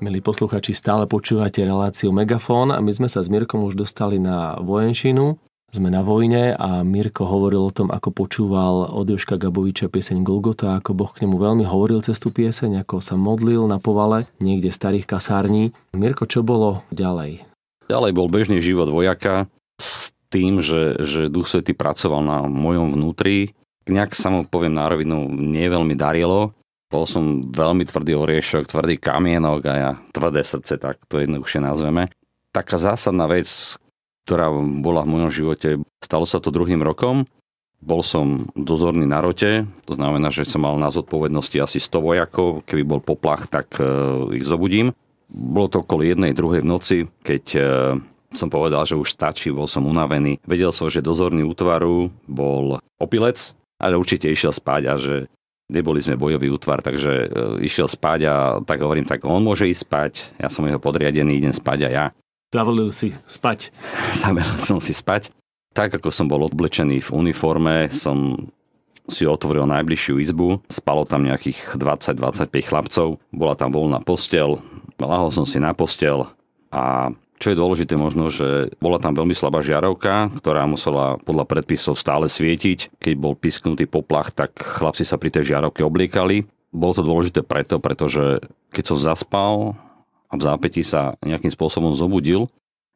Milí 0.00 0.24
posluchači, 0.24 0.72
stále 0.72 1.04
počúvate 1.04 1.60
reláciu 1.60 2.08
Megafón 2.08 2.72
a 2.72 2.80
my 2.80 2.88
sme 2.88 3.04
sa 3.04 3.20
s 3.20 3.28
Mirkom 3.28 3.68
už 3.68 3.76
dostali 3.76 4.16
na 4.16 4.56
vojenšinu. 4.56 5.36
Sme 5.68 5.92
na 5.92 6.00
vojne 6.00 6.56
a 6.56 6.80
Mirko 6.80 7.28
hovoril 7.28 7.68
o 7.68 7.68
tom, 7.68 7.92
ako 7.92 8.08
počúval 8.08 8.96
od 8.96 9.04
Joška 9.04 9.36
Gaboviča 9.36 9.92
pieseň 9.92 10.24
Golgota, 10.24 10.80
ako 10.80 10.96
Boh 10.96 11.12
k 11.12 11.28
nemu 11.28 11.36
veľmi 11.36 11.68
hovoril 11.68 12.00
cez 12.00 12.16
tú 12.16 12.32
pieseň, 12.32 12.80
ako 12.80 13.04
sa 13.04 13.20
modlil 13.20 13.68
na 13.68 13.76
povale 13.76 14.24
niekde 14.40 14.72
starých 14.72 15.04
kasární. 15.04 15.76
Mirko, 15.92 16.24
čo 16.24 16.40
bolo 16.40 16.80
ďalej? 16.88 17.44
Ďalej 17.92 18.12
bol 18.16 18.32
bežný 18.32 18.64
život 18.64 18.88
vojaka 18.88 19.52
s 19.76 20.16
tým, 20.32 20.64
že, 20.64 20.96
že 21.04 21.28
Duch 21.28 21.44
Svety 21.44 21.76
pracoval 21.76 22.24
na 22.24 22.48
mojom 22.48 22.96
vnútri. 22.96 23.52
Nejak 23.84 24.16
sa 24.16 24.32
mu 24.32 24.48
poviem 24.48 24.80
na 24.80 24.88
rovinu, 24.88 25.28
nie 25.28 25.68
veľmi 25.68 25.92
darilo, 25.92 26.56
bol 26.90 27.06
som 27.06 27.46
veľmi 27.54 27.86
tvrdý 27.86 28.18
oriešok, 28.18 28.66
tvrdý 28.66 28.98
kamienok 28.98 29.60
a 29.70 29.74
ja 29.78 29.90
tvrdé 30.10 30.42
srdce, 30.42 30.74
tak 30.76 30.98
to 31.06 31.22
jednoduchšie 31.22 31.62
nazveme. 31.62 32.10
Taká 32.50 32.82
zásadná 32.82 33.30
vec, 33.30 33.46
ktorá 34.26 34.50
bola 34.82 35.06
v 35.06 35.12
mojom 35.14 35.30
živote, 35.30 35.78
stalo 36.02 36.26
sa 36.26 36.42
to 36.42 36.50
druhým 36.50 36.82
rokom. 36.82 37.30
Bol 37.80 38.04
som 38.04 38.50
dozorný 38.58 39.08
na 39.08 39.24
rote, 39.24 39.64
to 39.88 39.96
znamená, 39.96 40.28
že 40.28 40.44
som 40.44 40.66
mal 40.66 40.76
na 40.76 40.92
zodpovednosti 40.92 41.56
asi 41.62 41.78
100 41.80 41.96
vojakov, 41.96 42.60
keby 42.68 42.82
bol 42.84 43.00
poplach, 43.00 43.48
tak 43.48 43.72
uh, 43.80 44.28
ich 44.36 44.44
zobudím. 44.44 44.92
Bolo 45.30 45.70
to 45.70 45.80
okolo 45.80 46.04
jednej, 46.04 46.36
druhej 46.36 46.60
v 46.60 46.68
noci, 46.68 46.96
keď 47.24 47.44
uh, 47.56 47.64
som 48.36 48.52
povedal, 48.52 48.84
že 48.84 48.98
už 49.00 49.14
stačí, 49.14 49.48
bol 49.48 49.70
som 49.70 49.88
unavený. 49.88 50.42
Vedel 50.44 50.74
som, 50.74 50.92
že 50.92 51.00
dozorný 51.00 51.46
útvaru 51.46 52.12
bol 52.28 52.82
opilec, 53.00 53.56
ale 53.80 53.96
určite 53.96 54.28
išiel 54.28 54.52
spať 54.52 54.82
a 54.90 54.94
že 55.00 55.14
neboli 55.70 56.02
sme 56.02 56.18
bojový 56.18 56.50
útvar, 56.50 56.82
takže 56.82 57.10
e, 57.10 57.26
išiel 57.64 57.86
spať 57.86 58.20
a 58.26 58.34
tak 58.66 58.82
hovorím, 58.82 59.06
tak 59.06 59.22
on 59.22 59.40
môže 59.40 59.70
ísť 59.70 59.82
spať, 59.86 60.12
ja 60.42 60.50
som 60.50 60.66
jeho 60.66 60.82
podriadený, 60.82 61.38
idem 61.38 61.54
spať 61.54 61.78
a 61.86 61.90
ja. 61.90 62.04
Zavolil 62.50 62.90
si 62.90 63.14
spať. 63.30 63.70
Zavolil 64.20 64.58
som 64.58 64.82
si 64.82 64.90
spať. 64.90 65.30
Tak 65.70 66.02
ako 66.02 66.10
som 66.10 66.26
bol 66.26 66.42
oblečený 66.50 66.98
v 66.98 67.10
uniforme, 67.14 67.86
som 67.94 68.50
si 69.06 69.26
otvoril 69.26 69.66
najbližšiu 69.66 70.18
izbu, 70.22 70.62
spalo 70.70 71.06
tam 71.06 71.26
nejakých 71.26 71.78
20-25 71.78 72.50
chlapcov, 72.70 73.18
bola 73.30 73.54
tam 73.54 73.70
voľná 73.74 74.02
postel, 74.02 74.62
lahol 74.98 75.30
som 75.34 75.46
si 75.46 75.58
na 75.58 75.74
postel 75.74 76.26
a 76.70 77.14
čo 77.40 77.50
je 77.50 77.56
dôležité 77.56 77.96
možno, 77.96 78.28
že 78.28 78.76
bola 78.84 79.00
tam 79.00 79.16
veľmi 79.16 79.32
slabá 79.32 79.64
žiarovka, 79.64 80.28
ktorá 80.44 80.68
musela 80.68 81.16
podľa 81.24 81.48
predpisov 81.48 81.96
stále 81.96 82.28
svietiť. 82.28 83.00
Keď 83.00 83.14
bol 83.16 83.32
pisknutý 83.32 83.88
poplach, 83.88 84.28
tak 84.28 84.60
chlapci 84.60 85.08
sa 85.08 85.16
pri 85.16 85.32
tej 85.32 85.56
žiarovke 85.56 85.80
obliekali. 85.80 86.44
Bolo 86.68 86.92
to 86.92 87.02
dôležité 87.02 87.40
preto, 87.40 87.80
pretože 87.80 88.44
keď 88.70 88.84
som 88.92 88.98
zaspal 89.00 89.72
a 90.28 90.34
v 90.36 90.42
zápäti 90.44 90.84
sa 90.84 91.16
nejakým 91.24 91.50
spôsobom 91.50 91.96
zobudil, 91.96 92.46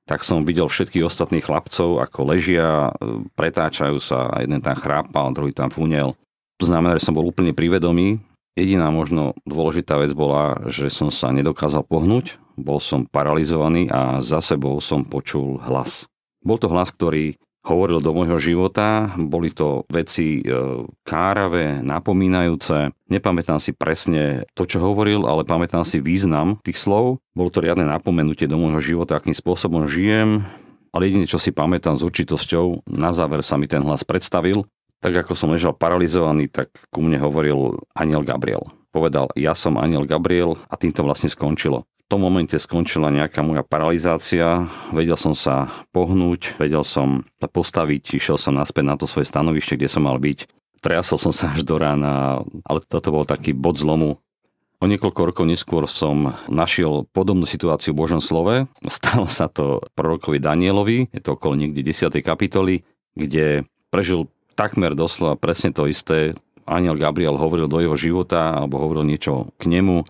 tak 0.05 0.21
som 0.21 0.45
videl 0.45 0.69
všetkých 0.69 1.09
ostatných 1.09 1.49
chlapcov, 1.49 2.05
ako 2.05 2.37
ležia, 2.37 2.93
pretáčajú 3.41 3.97
sa, 3.97 4.29
a 4.29 4.45
jeden 4.45 4.61
tam 4.61 4.77
chrápal, 4.77 5.33
druhý 5.33 5.57
tam 5.57 5.73
fúnel. 5.73 6.13
To 6.61 6.69
znamená, 6.69 7.01
že 7.01 7.09
som 7.09 7.17
bol 7.17 7.25
úplne 7.25 7.57
privedomý. 7.57 8.21
Jediná 8.55 8.93
možno 8.93 9.33
dôležitá 9.49 9.97
vec 9.99 10.13
bola, 10.13 10.69
že 10.69 10.93
som 10.93 11.09
sa 11.09 11.33
nedokázal 11.33 11.83
pohnúť, 11.89 12.39
bol 12.54 12.78
som 12.78 13.06
paralizovaný 13.06 13.90
a 13.90 14.23
za 14.23 14.38
sebou 14.38 14.78
som 14.78 15.02
počul 15.02 15.58
hlas. 15.62 16.06
Bol 16.44 16.61
to 16.61 16.70
hlas, 16.70 16.92
ktorý 16.92 17.34
hovoril 17.64 18.04
do 18.04 18.12
môjho 18.12 18.37
života, 18.37 19.16
boli 19.16 19.49
to 19.49 19.88
veci 19.88 20.44
e, 20.44 20.84
káravé, 21.00 21.80
napomínajúce. 21.80 22.92
Nepamätám 23.08 23.56
si 23.56 23.73
presne 23.73 24.44
to, 24.52 24.68
čo 24.68 24.84
hovoril, 24.84 25.25
ale 25.25 25.49
pamätám 25.49 25.82
si 25.82 25.99
význam 25.99 26.61
tých 26.61 26.76
slov. 26.76 27.25
Bolo 27.32 27.49
to 27.49 27.64
riadne 27.64 27.88
napomenutie 27.88 28.44
do 28.44 28.61
môjho 28.61 28.84
života, 28.84 29.16
akým 29.16 29.32
spôsobom 29.32 29.88
žijem, 29.88 30.44
ale 30.92 31.08
jediné, 31.08 31.25
čo 31.25 31.40
si 31.40 31.56
pamätám 31.56 31.96
s 31.96 32.04
určitosťou, 32.04 32.84
na 32.84 33.16
záver 33.16 33.40
sa 33.40 33.56
mi 33.56 33.64
ten 33.64 33.80
hlas 33.80 34.04
predstavil. 34.04 34.68
Tak 35.00 35.25
ako 35.25 35.32
som 35.32 35.52
ležal 35.52 35.73
paralizovaný, 35.73 36.52
tak 36.52 36.68
ku 36.92 37.00
mne 37.00 37.16
hovoril 37.20 37.80
aniel 37.96 38.25
Gabriel. 38.25 38.68
Povedal, 38.92 39.32
ja 39.34 39.56
som 39.56 39.80
aniel 39.80 40.06
Gabriel 40.06 40.61
a 40.68 40.76
týmto 40.78 41.02
vlastne 41.02 41.32
skončilo 41.32 41.88
tom 42.08 42.20
momente 42.20 42.56
skončila 42.61 43.08
nejaká 43.08 43.40
moja 43.40 43.64
paralizácia, 43.64 44.68
vedel 44.92 45.16
som 45.16 45.32
sa 45.32 45.73
pohnúť, 45.90 46.61
vedel 46.61 46.84
som 46.84 47.25
sa 47.40 47.49
postaviť, 47.49 48.20
išiel 48.20 48.37
som 48.37 48.54
naspäť 48.54 48.84
na 48.84 48.94
to 49.00 49.08
svoje 49.08 49.28
stanovište, 49.28 49.80
kde 49.80 49.88
som 49.88 50.04
mal 50.04 50.20
byť. 50.20 50.46
Triasol 50.84 51.16
som 51.16 51.32
sa 51.32 51.56
až 51.56 51.64
do 51.64 51.80
rána, 51.80 52.44
ale 52.68 52.84
toto 52.84 53.08
bol 53.08 53.25
taký 53.25 53.56
bod 53.56 53.80
zlomu. 53.80 54.20
O 54.82 54.84
niekoľko 54.84 55.32
rokov 55.32 55.49
neskôr 55.49 55.88
som 55.88 56.37
našiel 56.44 57.08
podobnú 57.08 57.49
situáciu 57.49 57.96
v 57.96 58.04
Božom 58.04 58.20
slove. 58.20 58.68
Stalo 58.84 59.25
sa 59.32 59.49
to 59.49 59.80
prorokovi 59.96 60.37
Danielovi, 60.37 61.08
je 61.08 61.20
to 61.25 61.40
okolo 61.40 61.56
niekde 61.56 61.80
10. 61.80 62.12
kapitoly, 62.20 62.84
kde 63.16 63.64
prežil 63.88 64.28
takmer 64.54 64.92
doslova 64.92 65.40
presne 65.40 65.73
to 65.73 65.88
isté. 65.88 66.37
Aniel 66.64 66.96
Gabriel 66.96 67.37
hovoril 67.37 67.68
do 67.68 67.80
jeho 67.80 67.96
života 67.96 68.61
alebo 68.61 68.80
hovoril 68.80 69.04
niečo 69.04 69.52
k 69.61 69.68
nemu. 69.68 70.04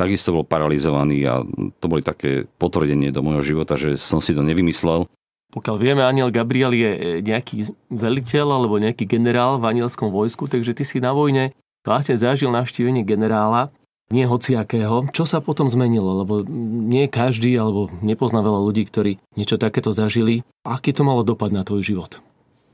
Takisto 0.00 0.32
bol 0.32 0.48
paralizovaný 0.48 1.28
a 1.28 1.44
to 1.76 1.86
boli 1.92 2.00
také 2.00 2.48
potvrdenie 2.56 3.12
do 3.12 3.20
môjho 3.20 3.44
života, 3.44 3.76
že 3.76 4.00
som 4.00 4.24
si 4.24 4.32
to 4.32 4.40
nevymyslel. 4.40 5.04
Pokiaľ 5.52 5.76
vieme, 5.76 6.00
Aniel 6.00 6.32
Gabriel 6.32 6.72
je 6.72 7.20
nejaký 7.20 7.68
veliteľ 7.92 8.46
alebo 8.48 8.80
nejaký 8.80 9.04
generál 9.04 9.60
v 9.60 9.76
anielskom 9.76 10.08
vojsku, 10.08 10.48
takže 10.48 10.72
ty 10.72 10.88
si 10.88 11.04
na 11.04 11.12
vojne 11.12 11.52
vlastne 11.84 12.16
zažil 12.16 12.48
navštívenie 12.48 13.04
generála, 13.04 13.68
nie 14.08 14.24
hociakého. 14.24 15.12
Čo 15.12 15.28
sa 15.28 15.44
potom 15.44 15.68
zmenilo? 15.68 16.24
Lebo 16.24 16.42
nie 16.88 17.04
každý 17.06 17.54
alebo 17.60 17.92
nepozná 18.00 18.40
veľa 18.40 18.60
ľudí, 18.62 18.88
ktorí 18.88 19.20
niečo 19.36 19.60
takéto 19.60 19.92
zažili. 19.92 20.46
Aký 20.64 20.96
to 20.96 21.04
malo 21.04 21.22
dopad 21.22 21.52
na 21.52 21.60
tvoj 21.60 21.84
život? 21.84 22.24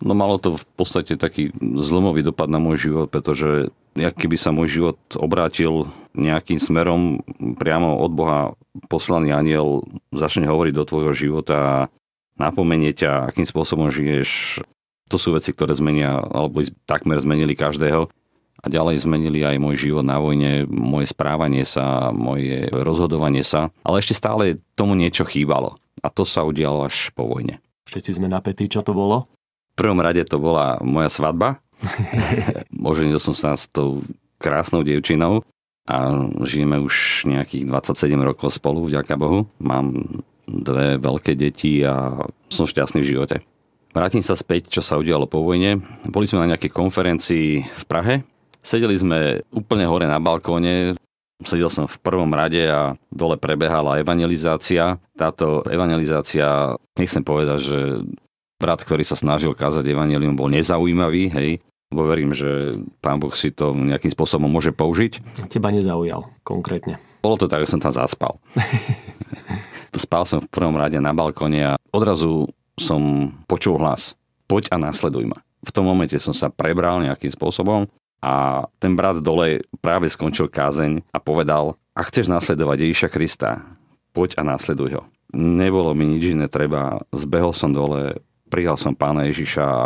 No 0.04 0.12
malo 0.12 0.36
to 0.36 0.60
v 0.60 0.64
podstate 0.76 1.16
taký 1.16 1.56
zlomový 1.60 2.20
dopad 2.20 2.52
na 2.52 2.60
môj 2.60 2.90
život, 2.90 3.08
pretože 3.08 3.72
keby 3.96 4.36
sa 4.36 4.52
môj 4.52 4.68
život 4.68 4.98
obrátil 5.16 5.88
nejakým 6.12 6.60
smerom 6.60 7.24
priamo 7.56 7.96
od 8.04 8.12
Boha 8.12 8.40
poslaný 8.92 9.32
aniel 9.32 9.88
začne 10.12 10.44
hovoriť 10.44 10.74
do 10.76 10.84
tvojho 10.84 11.12
života 11.16 11.56
a 11.56 11.76
napomenie 12.36 12.92
ťa, 12.92 13.32
akým 13.32 13.48
spôsobom 13.48 13.88
žiješ. 13.88 14.60
To 15.08 15.16
sú 15.16 15.32
veci, 15.32 15.56
ktoré 15.56 15.72
zmenia, 15.72 16.20
alebo 16.20 16.60
takmer 16.84 17.16
zmenili 17.16 17.56
každého. 17.56 18.10
A 18.60 18.66
ďalej 18.66 19.06
zmenili 19.06 19.46
aj 19.46 19.62
môj 19.62 19.76
život 19.78 20.02
na 20.02 20.18
vojne, 20.18 20.66
moje 20.66 21.12
správanie 21.12 21.62
sa, 21.62 22.10
moje 22.10 22.66
rozhodovanie 22.72 23.46
sa. 23.46 23.70
Ale 23.86 24.02
ešte 24.02 24.16
stále 24.16 24.58
tomu 24.74 24.98
niečo 24.98 25.22
chýbalo. 25.22 25.78
A 26.02 26.10
to 26.10 26.26
sa 26.26 26.42
udialo 26.42 26.84
až 26.84 27.14
po 27.14 27.24
vojne. 27.30 27.62
Všetci 27.86 28.18
sme 28.18 28.26
napätí, 28.26 28.66
čo 28.66 28.82
to 28.82 28.90
bolo? 28.92 29.30
Prvom 29.76 30.00
rade 30.00 30.24
to 30.24 30.40
bola 30.40 30.80
moja 30.80 31.12
svadba. 31.12 31.60
Oženil 32.72 33.20
som 33.20 33.36
sa 33.36 33.52
s 33.52 33.68
tou 33.68 34.00
krásnou 34.40 34.80
devčinou 34.80 35.44
a 35.86 36.10
žijeme 36.42 36.80
už 36.80 37.28
nejakých 37.28 37.68
27 37.68 38.16
rokov 38.24 38.56
spolu, 38.56 38.88
vďaka 38.88 39.14
Bohu. 39.14 39.44
Mám 39.60 40.18
dve 40.48 40.96
veľké 40.96 41.36
deti 41.36 41.84
a 41.84 42.24
som 42.48 42.64
šťastný 42.64 43.04
v 43.04 43.10
živote. 43.12 43.36
Vrátim 43.92 44.20
sa 44.20 44.36
späť, 44.36 44.68
čo 44.68 44.80
sa 44.84 45.00
udialo 45.00 45.28
po 45.28 45.40
vojne. 45.40 45.80
Boli 46.08 46.28
sme 46.28 46.44
na 46.44 46.56
nejakej 46.56 46.72
konferencii 46.72 47.64
v 47.64 47.84
Prahe. 47.88 48.24
Sedeli 48.60 48.98
sme 48.98 49.46
úplne 49.54 49.86
hore 49.86 50.04
na 50.10 50.18
balkóne, 50.18 50.98
Sedel 51.44 51.68
som 51.68 51.84
v 51.84 52.00
prvom 52.00 52.32
rade 52.32 52.64
a 52.64 52.96
dole 53.12 53.36
prebehala 53.36 54.00
evangelizácia. 54.00 54.96
Táto 55.20 55.60
evangelizácia, 55.68 56.72
nechcem 56.96 57.20
povedať, 57.20 57.58
že 57.60 57.78
brat, 58.56 58.80
ktorý 58.82 59.04
sa 59.04 59.16
snažil 59.16 59.52
kázať 59.52 59.84
evangelium, 59.88 60.36
bol 60.36 60.48
nezaujímavý, 60.48 61.28
hej, 61.32 61.50
lebo 61.92 62.02
verím, 62.08 62.34
že 62.34 62.80
pán 62.98 63.22
Boh 63.22 63.32
si 63.32 63.54
to 63.54 63.70
nejakým 63.76 64.10
spôsobom 64.10 64.50
môže 64.50 64.74
použiť. 64.74 65.22
Teba 65.46 65.70
nezaujal 65.70 66.26
konkrétne. 66.42 66.98
Bolo 67.22 67.38
to 67.38 67.46
tak, 67.46 67.62
že 67.62 67.70
som 67.74 67.80
tam 67.82 67.94
zaspal. 67.94 68.38
Spal 69.96 70.28
som 70.28 70.44
v 70.44 70.52
prvom 70.52 70.76
rade 70.76 71.00
na 71.00 71.16
balkone 71.16 71.72
a 71.72 71.80
odrazu 71.88 72.52
som 72.76 73.32
počul 73.48 73.80
hlas. 73.80 74.12
Poď 74.44 74.68
a 74.70 74.76
následuj 74.76 75.24
ma. 75.24 75.40
V 75.64 75.72
tom 75.72 75.88
momente 75.88 76.20
som 76.20 76.36
sa 76.36 76.52
prebral 76.52 77.00
nejakým 77.00 77.32
spôsobom 77.32 77.88
a 78.20 78.64
ten 78.76 78.92
brat 78.92 79.24
dole 79.24 79.64
práve 79.80 80.06
skončil 80.12 80.52
kázeň 80.52 81.00
a 81.10 81.18
povedal, 81.18 81.80
ak 81.96 82.12
chceš 82.12 82.28
nasledovať 82.28 82.86
Ježiša 82.86 83.08
Krista, 83.08 83.64
poď 84.12 84.36
a 84.36 84.42
následuj 84.44 85.00
ho. 85.00 85.02
Nebolo 85.32 85.96
mi 85.96 86.06
nič 86.06 86.36
iné 86.36 86.46
treba, 86.46 87.02
zbehol 87.10 87.56
som 87.56 87.72
dole, 87.72 88.20
prijal 88.48 88.78
som 88.78 88.94
pána 88.94 89.28
Ježiša 89.28 89.62
a 89.62 89.82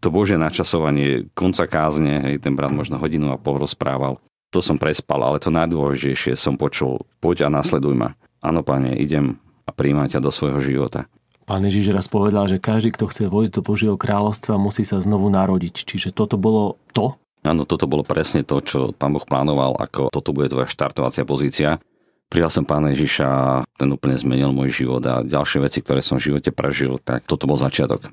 to 0.00 0.08
Božie 0.12 0.36
načasovanie 0.36 1.28
konca 1.32 1.64
kázne, 1.64 2.20
hej, 2.30 2.36
ten 2.38 2.52
brat 2.52 2.70
možno 2.70 3.00
hodinu 3.00 3.32
a 3.32 3.40
pol 3.40 3.56
rozprával, 3.60 4.20
to 4.52 4.60
som 4.62 4.76
prespal, 4.76 5.20
ale 5.24 5.42
to 5.42 5.50
najdôležitejšie 5.50 6.36
som 6.38 6.54
počul, 6.54 7.02
poď 7.20 7.48
a 7.48 7.48
nasleduj 7.52 7.96
ma 7.96 8.14
áno 8.44 8.62
pane, 8.62 8.94
idem 8.94 9.42
a 9.66 9.70
príjmať 9.74 10.16
ťa 10.16 10.20
do 10.22 10.30
svojho 10.30 10.60
života. 10.62 11.10
Pán 11.46 11.62
Ježiš 11.62 11.94
raz 11.94 12.06
povedal, 12.10 12.50
že 12.50 12.58
každý, 12.58 12.90
kto 12.94 13.06
chce 13.06 13.30
vojsť 13.30 13.52
do 13.54 13.62
Božieho 13.62 13.96
kráľovstva, 13.98 14.58
musí 14.58 14.82
sa 14.82 14.98
znovu 14.98 15.30
narodiť. 15.30 15.86
Čiže 15.86 16.10
toto 16.10 16.34
bolo 16.34 16.74
to? 16.90 17.14
Áno, 17.46 17.62
toto 17.62 17.86
bolo 17.86 18.02
presne 18.02 18.42
to, 18.42 18.58
čo 18.58 18.90
pán 18.90 19.14
Boh 19.14 19.22
plánoval, 19.22 19.78
ako 19.78 20.10
toto 20.10 20.34
bude 20.34 20.50
tvoja 20.50 20.66
štartovacia 20.66 21.22
pozícia. 21.22 21.78
Prijal 22.26 22.50
som 22.50 22.66
pána 22.66 22.90
Ježiša, 22.90 23.62
ten 23.78 23.88
úplne 23.94 24.18
zmenil 24.18 24.50
môj 24.50 24.82
život 24.82 25.02
a 25.06 25.22
ďalšie 25.22 25.62
veci, 25.62 25.78
ktoré 25.78 26.02
som 26.02 26.18
v 26.18 26.32
živote 26.32 26.50
prežil, 26.50 26.98
tak 26.98 27.22
toto 27.22 27.46
bol 27.46 27.54
začiatok. 27.54 28.10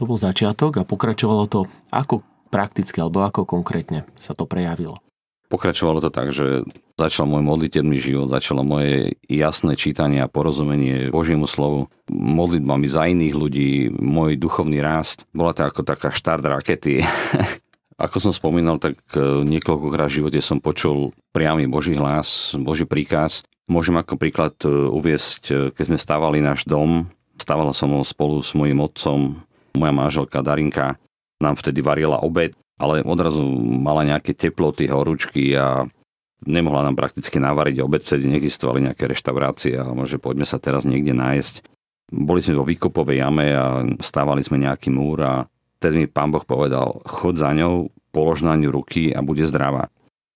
To 0.00 0.08
bol 0.08 0.16
začiatok 0.16 0.80
a 0.80 0.88
pokračovalo 0.88 1.44
to 1.44 1.68
ako 1.92 2.24
prakticky 2.48 2.98
alebo 3.04 3.20
ako 3.20 3.44
konkrétne 3.44 4.08
sa 4.16 4.32
to 4.32 4.48
prejavilo? 4.48 5.04
Pokračovalo 5.50 5.98
to 5.98 6.14
tak, 6.14 6.30
že 6.30 6.62
začal 6.94 7.26
môj 7.26 7.42
modlitebný 7.42 7.98
život, 7.98 8.30
začalo 8.30 8.62
moje 8.62 9.18
jasné 9.26 9.74
čítanie 9.74 10.22
a 10.22 10.30
porozumenie 10.30 11.10
Božiemu 11.10 11.50
slovu, 11.50 11.90
modlitbami 12.06 12.86
za 12.86 13.10
iných 13.10 13.34
ľudí, 13.34 13.70
môj 13.90 14.38
duchovný 14.38 14.78
rást. 14.78 15.26
Bola 15.34 15.50
to 15.50 15.66
ako 15.66 15.82
taká 15.82 16.14
štart 16.14 16.46
rakety. 16.46 17.02
ako 18.00 18.16
som 18.18 18.32
spomínal, 18.32 18.80
tak 18.80 18.96
e, 19.12 19.20
niekoľkokrát 19.44 20.08
v 20.08 20.24
živote 20.24 20.40
som 20.40 20.56
počul 20.58 21.12
priamy 21.36 21.68
Boží 21.68 21.92
hlas, 21.92 22.56
Boží 22.56 22.88
príkaz. 22.88 23.44
Môžem 23.68 24.00
ako 24.00 24.16
príklad 24.16 24.56
e, 24.64 24.72
uviesť, 24.72 25.42
e, 25.52 25.54
keď 25.76 25.84
sme 25.84 25.98
stávali 26.00 26.38
náš 26.40 26.64
dom, 26.64 27.12
stávala 27.36 27.76
som 27.76 27.92
ho 27.92 28.00
spolu 28.00 28.40
s 28.40 28.56
mojim 28.56 28.80
otcom, 28.80 29.44
moja 29.76 29.92
manželka 29.92 30.40
Darinka 30.40 30.96
nám 31.44 31.60
vtedy 31.60 31.84
varila 31.84 32.24
obed 32.24 32.56
ale 32.80 33.04
odrazu 33.04 33.44
mala 33.60 34.08
nejaké 34.08 34.32
teploty, 34.32 34.88
horúčky 34.88 35.52
a 35.52 35.84
nemohla 36.48 36.88
nám 36.88 36.96
prakticky 36.96 37.36
navariť 37.36 37.76
obed, 37.84 38.00
vtedy 38.00 38.24
neexistovali 38.32 38.88
nejaké 38.88 39.04
reštaurácie, 39.04 39.76
ale 39.76 39.92
môže 39.92 40.16
poďme 40.16 40.48
sa 40.48 40.56
teraz 40.56 40.88
niekde 40.88 41.12
nájsť. 41.12 41.60
Boli 42.10 42.40
sme 42.40 42.58
vo 42.58 42.64
výkopovej 42.64 43.20
jame 43.20 43.52
a 43.52 43.84
stávali 44.00 44.40
sme 44.40 44.64
nejaký 44.64 44.88
múr 44.88 45.18
a 45.20 45.34
vtedy 45.80 46.04
mi 46.04 46.06
pán 46.06 46.28
Boh 46.28 46.44
povedal, 46.44 47.00
chod 47.08 47.40
za 47.40 47.56
ňou, 47.56 47.88
polož 48.12 48.44
na 48.44 48.52
ňu 48.60 48.68
ruky 48.68 49.16
a 49.16 49.24
bude 49.24 49.48
zdravá. 49.48 49.88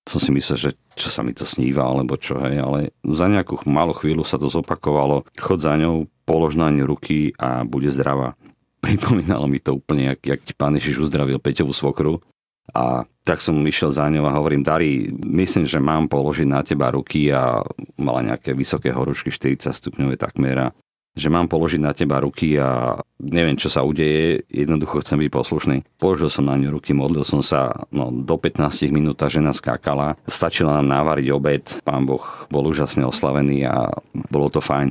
Som 0.08 0.20
si 0.20 0.32
myslel, 0.32 0.56
že 0.56 0.70
čo 0.96 1.12
sa 1.12 1.20
mi 1.20 1.36
to 1.36 1.44
sníva, 1.44 1.84
alebo 1.84 2.16
čo, 2.16 2.40
hej, 2.40 2.60
ale 2.60 2.96
za 3.04 3.28
nejakú 3.28 3.60
malú 3.68 3.92
chvíľu 3.92 4.24
sa 4.24 4.40
to 4.40 4.48
zopakovalo, 4.48 5.28
chod 5.36 5.60
za 5.60 5.76
ňou, 5.76 6.08
polož 6.24 6.56
na 6.56 6.72
ňu 6.72 6.88
ruky 6.88 7.36
a 7.36 7.68
bude 7.68 7.92
zdravá. 7.92 8.40
Pripomínalo 8.84 9.44
mi 9.44 9.60
to 9.60 9.76
úplne, 9.76 10.16
jak, 10.16 10.20
jak 10.24 10.40
ti 10.40 10.52
pán 10.56 10.76
Ježiš 10.80 11.08
uzdravil 11.08 11.36
Peťovú 11.36 11.76
svokru, 11.76 12.24
a 12.72 13.04
tak 13.28 13.44
som 13.44 13.60
išiel 13.60 13.92
za 13.92 14.08
ňou 14.08 14.24
a 14.24 14.36
hovorím, 14.40 14.64
Dari, 14.64 15.12
myslím, 15.12 15.68
že 15.68 15.84
mám 15.84 16.08
položiť 16.08 16.48
na 16.48 16.64
teba 16.64 16.88
ruky 16.88 17.28
a 17.28 17.60
mala 18.00 18.24
nejaké 18.24 18.56
vysoké 18.56 18.88
horúčky, 18.88 19.28
40 19.28 19.68
stupňové 19.68 20.16
takmera, 20.16 20.72
že 21.14 21.30
mám 21.30 21.46
položiť 21.46 21.78
na 21.78 21.94
teba 21.94 22.18
ruky 22.18 22.58
a 22.58 22.98
neviem, 23.22 23.54
čo 23.54 23.70
sa 23.70 23.86
udeje, 23.86 24.42
jednoducho 24.50 24.98
chcem 24.98 25.22
byť 25.22 25.30
poslušný. 25.30 25.76
Položil 26.02 26.26
som 26.26 26.50
na 26.50 26.58
ňu 26.58 26.74
ruky, 26.74 26.90
modlil 26.90 27.22
som 27.22 27.38
sa, 27.38 27.86
no 27.94 28.10
do 28.10 28.34
15 28.34 28.90
minút 28.90 29.22
tá 29.22 29.30
žena 29.30 29.54
skákala, 29.54 30.18
stačila 30.26 30.82
nám 30.82 30.90
návariť 30.90 31.26
obed, 31.30 31.64
pán 31.86 32.02
Boh 32.02 32.22
bol 32.50 32.66
úžasne 32.66 33.06
oslavený 33.06 33.62
a 33.62 33.94
bolo 34.26 34.50
to 34.50 34.58
fajn. 34.58 34.90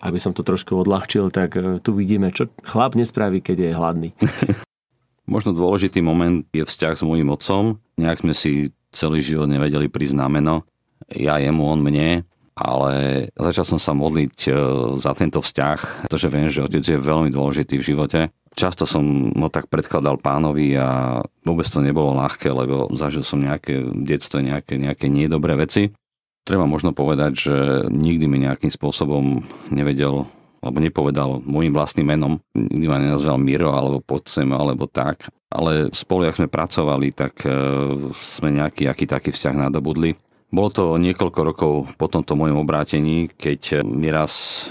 Aby 0.00 0.20
som 0.20 0.36
to 0.36 0.44
trošku 0.44 0.76
odľahčil, 0.76 1.28
tak 1.28 1.56
e, 1.60 1.76
tu 1.80 1.92
vidíme, 1.92 2.32
čo 2.32 2.48
chlap 2.64 2.96
nespraví, 2.96 3.44
keď 3.44 3.56
je 3.68 3.76
hladný. 3.76 4.08
Možno 5.34 5.52
dôležitý 5.52 6.00
moment 6.00 6.44
je 6.56 6.64
vzťah 6.64 6.96
s 6.96 7.04
môjim 7.04 7.28
otcom. 7.28 7.76
Nejak 8.00 8.24
sme 8.24 8.32
si 8.32 8.72
celý 8.90 9.20
život 9.20 9.46
nevedeli 9.46 9.92
prísť 9.92 10.16
na 10.16 10.26
meno. 10.32 10.64
Ja 11.12 11.36
jemu, 11.36 11.64
on 11.64 11.80
mne. 11.84 12.24
Ale 12.54 13.26
začal 13.38 13.64
som 13.64 13.80
sa 13.80 13.96
modliť 13.96 14.36
e, 14.46 14.52
za 15.00 15.12
tento 15.16 15.40
vzťah, 15.40 16.08
pretože 16.08 16.28
viem, 16.28 16.50
že 16.52 16.66
otec 16.66 16.84
je 16.84 16.98
veľmi 16.98 17.32
dôležitý 17.32 17.80
v 17.80 17.86
živote. 17.94 18.20
Často 18.52 18.84
som 18.84 19.30
ho 19.30 19.48
tak 19.48 19.70
predkladal 19.70 20.18
pánovi 20.18 20.74
a 20.74 21.22
vôbec 21.46 21.64
to 21.70 21.80
nebolo 21.80 22.12
ľahké, 22.18 22.50
lebo 22.50 22.90
zažil 22.98 23.22
som 23.22 23.40
nejaké 23.40 23.80
v 23.80 24.02
detstve 24.04 24.42
nejaké, 24.42 24.76
nejaké 24.76 25.06
niedobré 25.06 25.54
veci. 25.56 25.94
Treba 26.42 26.66
možno 26.66 26.90
povedať, 26.90 27.32
že 27.36 27.56
nikdy 27.88 28.26
mi 28.26 28.42
nejakým 28.42 28.72
spôsobom 28.72 29.46
nevedel 29.70 30.26
alebo 30.60 30.76
nepovedal 30.76 31.40
môjim 31.40 31.72
vlastným 31.72 32.12
menom, 32.12 32.36
nikdy 32.52 32.84
ma 32.84 33.00
nenazval 33.00 33.40
Miro 33.40 33.72
alebo 33.72 34.04
Podcem 34.04 34.52
alebo 34.52 34.84
tak, 34.84 35.32
ale 35.48 35.88
spolu, 35.90 36.28
ak 36.28 36.36
sme 36.36 36.52
pracovali, 36.52 37.16
tak 37.16 37.48
e, 37.48 37.52
sme 38.12 38.52
nejaký 38.52 38.84
aký 38.86 39.08
taký 39.08 39.32
vzťah 39.32 39.56
nadobudli. 39.56 40.12
Bolo 40.50 40.68
to 40.74 40.84
niekoľko 40.98 41.40
rokov 41.46 41.74
po 41.94 42.06
tomto 42.10 42.34
mojom 42.34 42.66
obrátení, 42.66 43.30
keď 43.30 43.86
mi 43.86 44.10
raz 44.10 44.66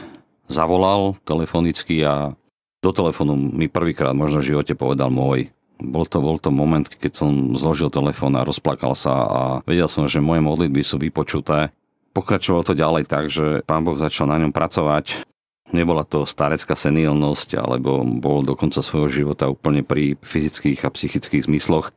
zavolal 0.51 1.15
telefonicky 1.23 2.03
a 2.03 2.35
do 2.79 2.91
telefónu 2.91 3.35
mi 3.35 3.71
prvýkrát 3.71 4.11
možno 4.11 4.43
v 4.43 4.55
živote 4.55 4.75
povedal 4.75 5.11
môj. 5.11 5.51
Bol 5.79 6.03
to, 6.03 6.19
bol 6.19 6.35
to 6.35 6.51
moment, 6.51 6.91
keď 6.91 7.23
som 7.23 7.55
zložil 7.55 7.87
telefón 7.87 8.35
a 8.35 8.43
rozplakal 8.43 8.91
sa 8.91 9.13
a 9.23 9.41
vedel 9.63 9.87
som, 9.87 10.11
že 10.11 10.19
moje 10.19 10.43
modlitby 10.43 10.83
sú 10.83 10.99
vypočuté. 10.99 11.71
Pokračovalo 12.11 12.67
to 12.67 12.75
ďalej 12.75 13.07
tak, 13.07 13.31
že 13.31 13.63
pán 13.63 13.87
Boh 13.87 13.95
začal 13.95 14.27
na 14.27 14.35
ňom 14.35 14.51
pracovať 14.51 15.23
Nebola 15.69 16.01
to 16.01 16.25
starecká 16.25 16.73
senilnosť, 16.73 17.61
alebo 17.61 18.01
bol 18.01 18.41
do 18.41 18.57
konca 18.57 18.81
svojho 18.81 19.09
života 19.09 19.45
úplne 19.45 19.85
pri 19.85 20.17
fyzických 20.17 20.81
a 20.81 20.89
psychických 20.89 21.45
zmysloch. 21.45 21.93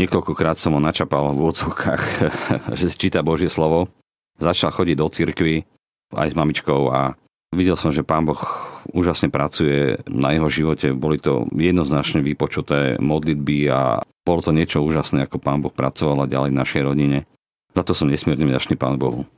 Niekoľkokrát 0.00 0.56
som 0.56 0.72
ho 0.72 0.80
načapal 0.80 1.36
v 1.36 1.52
odzvukách, 1.52 2.02
že 2.78 2.86
si 2.88 2.96
číta 2.96 3.20
Božie 3.20 3.52
slovo. 3.52 3.92
Začal 4.40 4.72
chodiť 4.72 4.96
do 4.96 5.06
cirkvy 5.12 5.68
aj 6.16 6.32
s 6.32 6.38
mamičkou 6.38 6.88
a 6.88 7.16
videl 7.52 7.76
som, 7.76 7.92
že 7.92 8.04
pán 8.04 8.24
Boh 8.24 8.40
úžasne 8.90 9.28
pracuje 9.28 10.00
na 10.08 10.32
jeho 10.32 10.48
živote. 10.48 10.96
Boli 10.96 11.20
to 11.20 11.44
jednoznačne 11.52 12.24
vypočuté 12.24 12.96
modlitby 12.98 13.68
a 13.68 14.00
bolo 14.24 14.40
to 14.40 14.56
niečo 14.56 14.80
úžasné, 14.80 15.28
ako 15.28 15.36
pán 15.42 15.60
Boh 15.60 15.72
pracoval 15.72 16.24
ďalej 16.30 16.50
v 16.50 16.60
našej 16.60 16.82
rodine. 16.82 17.18
Za 17.76 17.82
to 17.84 17.92
som 17.92 18.08
nesmierne 18.08 18.48
vďačný 18.48 18.80
pán 18.80 18.96
Bohu. 18.96 19.28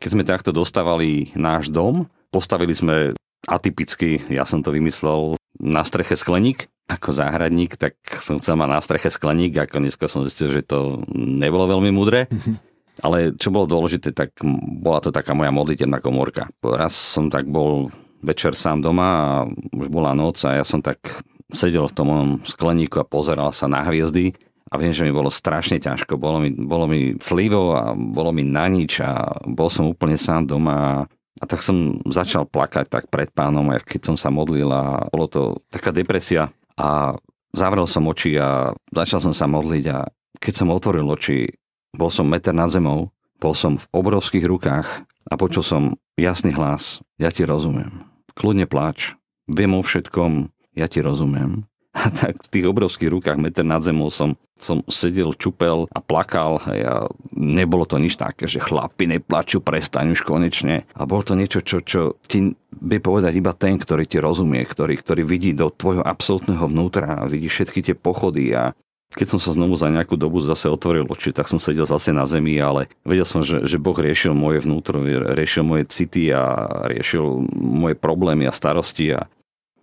Keď 0.00 0.10
sme 0.12 0.28
takto 0.28 0.50
dostávali 0.50 1.30
náš 1.38 1.70
dom, 1.70 2.10
postavili 2.34 2.74
sme 2.74 3.14
atypicky, 3.46 4.22
ja 4.28 4.44
som 4.48 4.60
to 4.60 4.74
vymyslel, 4.74 5.38
na 5.62 5.86
streche 5.86 6.18
skleník 6.18 6.66
ako 6.92 7.16
záhradník, 7.16 7.80
tak 7.80 7.96
som 8.20 8.36
chcel 8.36 8.60
mať 8.60 8.68
na 8.68 8.80
streche 8.84 9.08
skleník, 9.08 9.56
ako 9.56 9.76
dneska 9.80 10.06
som 10.06 10.24
zistil, 10.28 10.52
že 10.52 10.62
to 10.66 11.00
nebolo 11.12 11.68
veľmi. 11.68 11.90
Mhm. 11.92 12.54
Ale 13.00 13.32
čo 13.40 13.48
bolo 13.48 13.64
dôležité, 13.64 14.12
tak 14.12 14.36
bola 14.44 15.00
to 15.00 15.08
taká 15.08 15.32
moja 15.32 15.48
modlitebná 15.48 16.04
komórka. 16.04 16.52
Raz 16.60 16.92
som 16.92 17.32
tak 17.32 17.48
bol 17.48 17.88
večer 18.20 18.52
sám 18.52 18.84
doma 18.84 19.08
a 19.08 19.26
už 19.72 19.88
bola 19.88 20.12
noc 20.12 20.38
a 20.44 20.60
ja 20.60 20.64
som 20.64 20.84
tak 20.84 21.00
sedel 21.48 21.88
v 21.88 21.96
tom 21.96 22.08
skleníku 22.44 23.00
a 23.00 23.08
pozeral 23.08 23.48
sa 23.50 23.64
na 23.64 23.80
hviezdy 23.80 24.36
a 24.72 24.76
viem, 24.76 24.92
že 24.92 25.04
mi 25.04 25.12
bolo 25.12 25.28
strašne 25.28 25.80
ťažko, 25.80 26.16
bolo 26.16 26.40
mi, 26.40 26.52
bolo 26.52 26.88
mi 26.88 27.16
clivo 27.20 27.76
a 27.76 27.92
bolo 27.92 28.32
mi 28.32 28.44
na 28.44 28.68
nič 28.68 29.04
a 29.04 29.40
bol 29.44 29.68
som 29.68 29.88
úplne 29.88 30.16
sám 30.16 30.48
doma 30.48 31.04
a 31.40 31.44
tak 31.44 31.60
som 31.60 31.98
začal 32.08 32.48
plakať 32.48 32.88
tak 32.88 33.04
pred 33.12 33.28
pánom, 33.34 33.68
keď 33.82 34.00
som 34.12 34.16
sa 34.16 34.32
modlil 34.32 34.70
a 34.70 35.08
bolo 35.10 35.26
to 35.28 35.42
taká 35.68 35.90
depresia 35.92 36.48
a 36.78 37.16
zavrel 37.52 37.86
som 37.86 38.08
oči 38.08 38.36
a 38.40 38.72
začal 38.92 39.20
som 39.20 39.34
sa 39.36 39.46
modliť 39.48 39.84
a 39.92 40.08
keď 40.42 40.52
som 40.52 40.74
otvoril 40.74 41.06
oči, 41.12 41.52
bol 41.92 42.08
som 42.08 42.26
meter 42.26 42.56
nad 42.56 42.72
zemou, 42.72 43.12
bol 43.38 43.52
som 43.52 43.76
v 43.76 43.86
obrovských 43.92 44.48
rukách 44.48 44.88
a 45.28 45.34
počul 45.36 45.62
som 45.62 45.82
jasný 46.16 46.54
hlas, 46.56 47.04
ja 47.20 47.30
ti 47.30 47.44
rozumiem. 47.46 48.06
Kľudne 48.32 48.64
pláč, 48.64 49.14
viem 49.46 49.76
o 49.76 49.84
všetkom, 49.84 50.48
ja 50.74 50.88
ti 50.88 51.04
rozumiem. 51.04 51.68
A 51.92 52.08
tak 52.08 52.40
v 52.48 52.48
tých 52.48 52.66
obrovských 52.72 53.12
rukách, 53.12 53.36
meter 53.36 53.68
nad 53.68 53.84
zemou 53.84 54.08
som, 54.08 54.32
som 54.56 54.80
sedel, 54.88 55.36
čupel 55.36 55.84
a 55.92 56.00
plakal. 56.00 56.56
A 56.64 56.70
ja, 56.72 56.94
nebolo 57.36 57.84
to 57.84 58.00
nič 58.00 58.16
také, 58.16 58.48
že 58.48 58.64
chlapi 58.64 59.04
neplačú, 59.12 59.60
prestaň 59.60 60.16
už 60.16 60.24
konečne. 60.24 60.88
A 60.96 61.04
bolo 61.04 61.20
to 61.20 61.36
niečo, 61.36 61.60
čo, 61.60 61.84
čo 61.84 62.16
ti 62.24 62.56
vie 62.82 62.98
povedať 62.98 63.32
iba 63.38 63.54
ten, 63.54 63.78
ktorý 63.78 64.04
ti 64.10 64.18
rozumie, 64.18 64.66
ktorý, 64.66 64.98
ktorý 64.98 65.22
vidí 65.22 65.54
do 65.54 65.70
tvojho 65.70 66.02
absolútneho 66.02 66.66
vnútra 66.66 67.22
a 67.22 67.30
vidí 67.30 67.46
všetky 67.46 67.80
tie 67.80 67.94
pochody 67.94 68.50
a 68.52 68.74
keď 69.12 69.36
som 69.36 69.40
sa 69.40 69.52
znovu 69.52 69.76
za 69.76 69.92
nejakú 69.92 70.16
dobu 70.16 70.40
zase 70.40 70.72
otvoril 70.72 71.04
oči, 71.04 71.36
tak 71.36 71.44
som 71.44 71.60
sedel 71.60 71.84
zase 71.84 72.16
na 72.16 72.24
zemi, 72.24 72.56
ale 72.56 72.88
vedel 73.04 73.28
som, 73.28 73.44
že, 73.44 73.60
že 73.68 73.76
Boh 73.76 73.92
riešil 73.92 74.32
moje 74.32 74.64
vnútro, 74.64 75.04
riešil 75.36 75.62
moje 75.68 75.84
city 75.92 76.32
a 76.32 76.64
riešil 76.88 77.44
moje 77.52 77.92
problémy 77.92 78.48
a 78.48 78.56
starosti 78.56 79.12
a, 79.12 79.28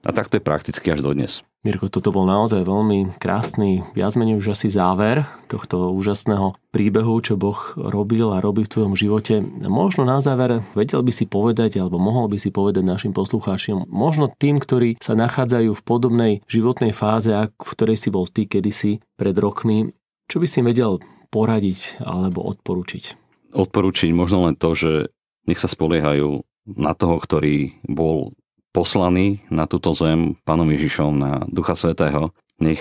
a 0.06 0.10
tak 0.16 0.32
to 0.32 0.40
je 0.40 0.44
prakticky 0.44 0.88
až 0.92 1.04
dodnes. 1.04 1.44
Mirko, 1.60 1.92
toto 1.92 2.16
bol 2.16 2.24
naozaj 2.24 2.64
veľmi 2.64 3.20
krásny, 3.20 3.84
viac 3.92 4.16
menej 4.16 4.40
už 4.40 4.56
asi 4.56 4.72
záver 4.72 5.28
tohto 5.52 5.92
úžasného 5.92 6.56
príbehu, 6.72 7.20
čo 7.20 7.36
Boh 7.36 7.60
robil 7.76 8.32
a 8.32 8.40
robí 8.40 8.64
v 8.64 8.72
tvojom 8.72 8.96
živote. 8.96 9.44
Možno 9.68 10.08
na 10.08 10.24
záver 10.24 10.64
vedel 10.72 11.04
by 11.04 11.12
si 11.12 11.28
povedať, 11.28 11.84
alebo 11.84 12.00
mohol 12.00 12.32
by 12.32 12.40
si 12.40 12.48
povedať 12.48 12.88
našim 12.88 13.12
poslucháčom, 13.12 13.92
možno 13.92 14.32
tým, 14.32 14.56
ktorí 14.64 15.04
sa 15.04 15.20
nachádzajú 15.20 15.76
v 15.76 15.84
podobnej 15.84 16.34
životnej 16.48 16.96
fáze, 16.96 17.36
v 17.36 17.72
ktorej 17.76 18.00
si 18.00 18.08
bol 18.08 18.24
ty 18.32 18.48
kedysi 18.48 19.04
pred 19.20 19.36
rokmi, 19.36 19.92
čo 20.32 20.40
by 20.40 20.48
si 20.48 20.64
vedel 20.64 21.04
poradiť 21.28 22.00
alebo 22.08 22.40
odporučiť? 22.56 23.20
Odporučiť 23.52 24.16
možno 24.16 24.48
len 24.48 24.56
to, 24.56 24.72
že 24.80 25.12
nech 25.44 25.60
sa 25.60 25.68
spoliehajú 25.68 26.40
na 26.78 26.96
toho, 26.96 27.20
ktorý 27.20 27.84
bol 27.84 28.32
poslaní 28.80 29.44
na 29.52 29.68
túto 29.68 29.92
zem 29.92 30.40
Pánom 30.48 30.72
Ježišom, 30.72 31.12
na 31.20 31.44
Ducha 31.52 31.76
Svetého, 31.76 32.32
nech 32.64 32.80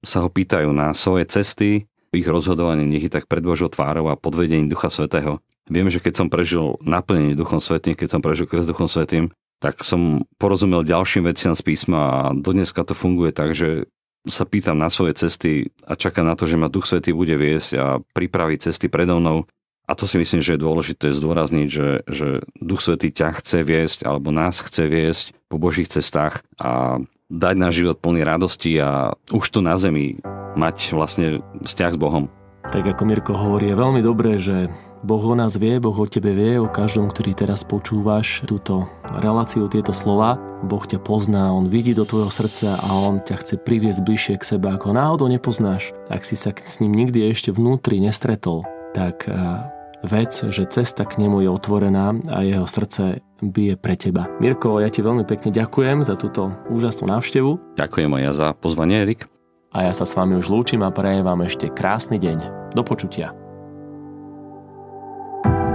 sa 0.00 0.24
ho 0.24 0.32
pýtajú 0.32 0.72
na 0.72 0.96
svoje 0.96 1.28
cesty, 1.28 1.84
ich 2.16 2.24
rozhodovanie 2.24 2.88
nech 2.88 3.04
je 3.04 3.12
tak 3.12 3.28
pred 3.28 3.44
Božou 3.44 3.68
tvárou 3.68 4.08
a 4.08 4.16
pod 4.16 4.40
vedením 4.40 4.72
Ducha 4.72 4.88
Svetého. 4.88 5.44
Vieme, 5.68 5.92
že 5.92 6.00
keď 6.00 6.24
som 6.24 6.32
prežil 6.32 6.80
naplnenie 6.80 7.36
Duchom 7.36 7.60
Svetým, 7.60 7.92
keď 7.92 8.16
som 8.16 8.24
prežil 8.24 8.48
kres 8.48 8.64
Duchom 8.64 8.88
Svetým, 8.88 9.28
tak 9.60 9.84
som 9.84 10.24
porozumel 10.40 10.80
ďalším 10.80 11.28
veciam 11.28 11.52
z 11.52 11.60
písma 11.60 12.00
a 12.00 12.18
dodneska 12.32 12.80
to 12.88 12.96
funguje 12.96 13.36
tak, 13.36 13.52
že 13.52 13.84
sa 14.24 14.48
pýtam 14.48 14.80
na 14.80 14.88
svoje 14.88 15.12
cesty 15.20 15.68
a 15.84 15.92
čakám 15.92 16.24
na 16.24 16.40
to, 16.40 16.48
že 16.48 16.56
ma 16.56 16.72
Duch 16.72 16.88
Svetý 16.88 17.12
bude 17.12 17.36
viesť 17.36 17.70
a 17.76 18.00
pripraví 18.16 18.56
cesty 18.56 18.88
predo 18.88 19.20
mnou 19.20 19.44
a 19.88 19.96
to 19.96 20.04
si 20.04 20.20
myslím, 20.20 20.44
že 20.44 20.54
je 20.54 20.60
dôležité 20.60 21.16
zdôrazniť, 21.16 21.68
že, 21.72 21.88
že 22.04 22.28
Duch 22.60 22.84
Svetý 22.84 23.08
ťa 23.08 23.40
chce 23.40 23.64
viesť 23.64 24.04
alebo 24.04 24.28
nás 24.28 24.60
chce 24.60 24.84
viesť 24.84 25.32
po 25.48 25.56
Božích 25.56 25.88
cestách 25.88 26.44
a 26.60 27.00
dať 27.32 27.54
náš 27.56 27.80
život 27.80 27.96
plný 27.96 28.20
radosti 28.20 28.76
a 28.76 29.16
už 29.32 29.48
tu 29.48 29.64
na 29.64 29.80
zemi 29.80 30.20
mať 30.60 30.92
vlastne 30.92 31.40
vzťah 31.64 31.92
s 31.96 31.98
Bohom. 32.00 32.28
Tak 32.68 32.84
ako 32.84 33.02
Mirko 33.08 33.32
hovorí, 33.32 33.72
je 33.72 33.80
veľmi 33.80 34.04
dobré, 34.04 34.36
že 34.36 34.68
Boh 35.00 35.24
o 35.24 35.32
nás 35.32 35.56
vie, 35.56 35.80
Boh 35.80 35.96
o 35.96 36.04
tebe 36.04 36.36
vie, 36.36 36.60
o 36.60 36.68
každom, 36.68 37.08
ktorý 37.08 37.32
teraz 37.32 37.64
počúvaš 37.64 38.44
túto 38.44 38.84
reláciu, 39.08 39.72
tieto 39.72 39.96
slova. 39.96 40.36
Boh 40.68 40.84
ťa 40.84 41.00
pozná, 41.00 41.48
On 41.48 41.64
vidí 41.64 41.96
do 41.96 42.04
tvojho 42.04 42.28
srdca 42.28 42.76
a 42.76 42.88
On 42.92 43.24
ťa 43.24 43.40
chce 43.40 43.54
priviesť 43.56 44.04
bližšie 44.04 44.34
k 44.36 44.44
sebe, 44.44 44.68
ako 44.68 44.92
náhodou 44.92 45.32
nepoznáš. 45.32 45.96
Ak 46.12 46.28
si 46.28 46.36
sa 46.36 46.52
s 46.52 46.84
ním 46.84 46.92
nikdy 46.92 47.24
ešte 47.32 47.56
vnútri 47.56 48.04
nestretol, 48.04 48.68
tak 48.92 49.24
eh, 49.32 49.77
vec, 50.04 50.30
že 50.50 50.68
cesta 50.68 51.02
k 51.02 51.18
nemu 51.18 51.46
je 51.46 51.50
otvorená 51.50 52.14
a 52.30 52.42
jeho 52.46 52.66
srdce 52.66 53.22
bije 53.42 53.78
pre 53.78 53.94
teba. 53.94 54.26
Mirko, 54.42 54.82
ja 54.82 54.90
ti 54.90 55.02
veľmi 55.02 55.26
pekne 55.26 55.54
ďakujem 55.54 56.02
za 56.02 56.18
túto 56.18 56.54
úžasnú 56.70 57.10
návštevu. 57.10 57.78
Ďakujem 57.78 58.10
aj 58.14 58.22
ja 58.22 58.32
za 58.34 58.48
pozvanie, 58.54 59.02
Erik. 59.02 59.30
A 59.74 59.84
ja 59.84 59.92
sa 59.92 60.08
s 60.08 60.16
vami 60.16 60.34
už 60.38 60.48
lúčim 60.48 60.80
a 60.80 60.90
prajem 60.90 61.22
vám 61.22 61.44
ešte 61.44 61.68
krásny 61.68 62.16
deň. 62.16 62.72
Do 62.72 62.82
počutia. 62.82 63.36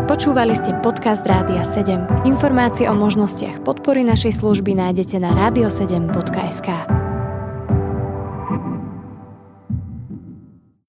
Počúvali 0.03 0.51
ste 0.51 0.75
podcast 0.83 1.23
Rádia 1.23 1.63
7. 1.63 2.27
Informácie 2.27 2.91
o 2.91 2.93
možnostiach 2.93 3.63
podpory 3.63 4.03
našej 4.03 4.35
služby 4.35 4.75
nájdete 4.75 5.15
na 5.17 5.31
radio7.sk. 5.31 7.02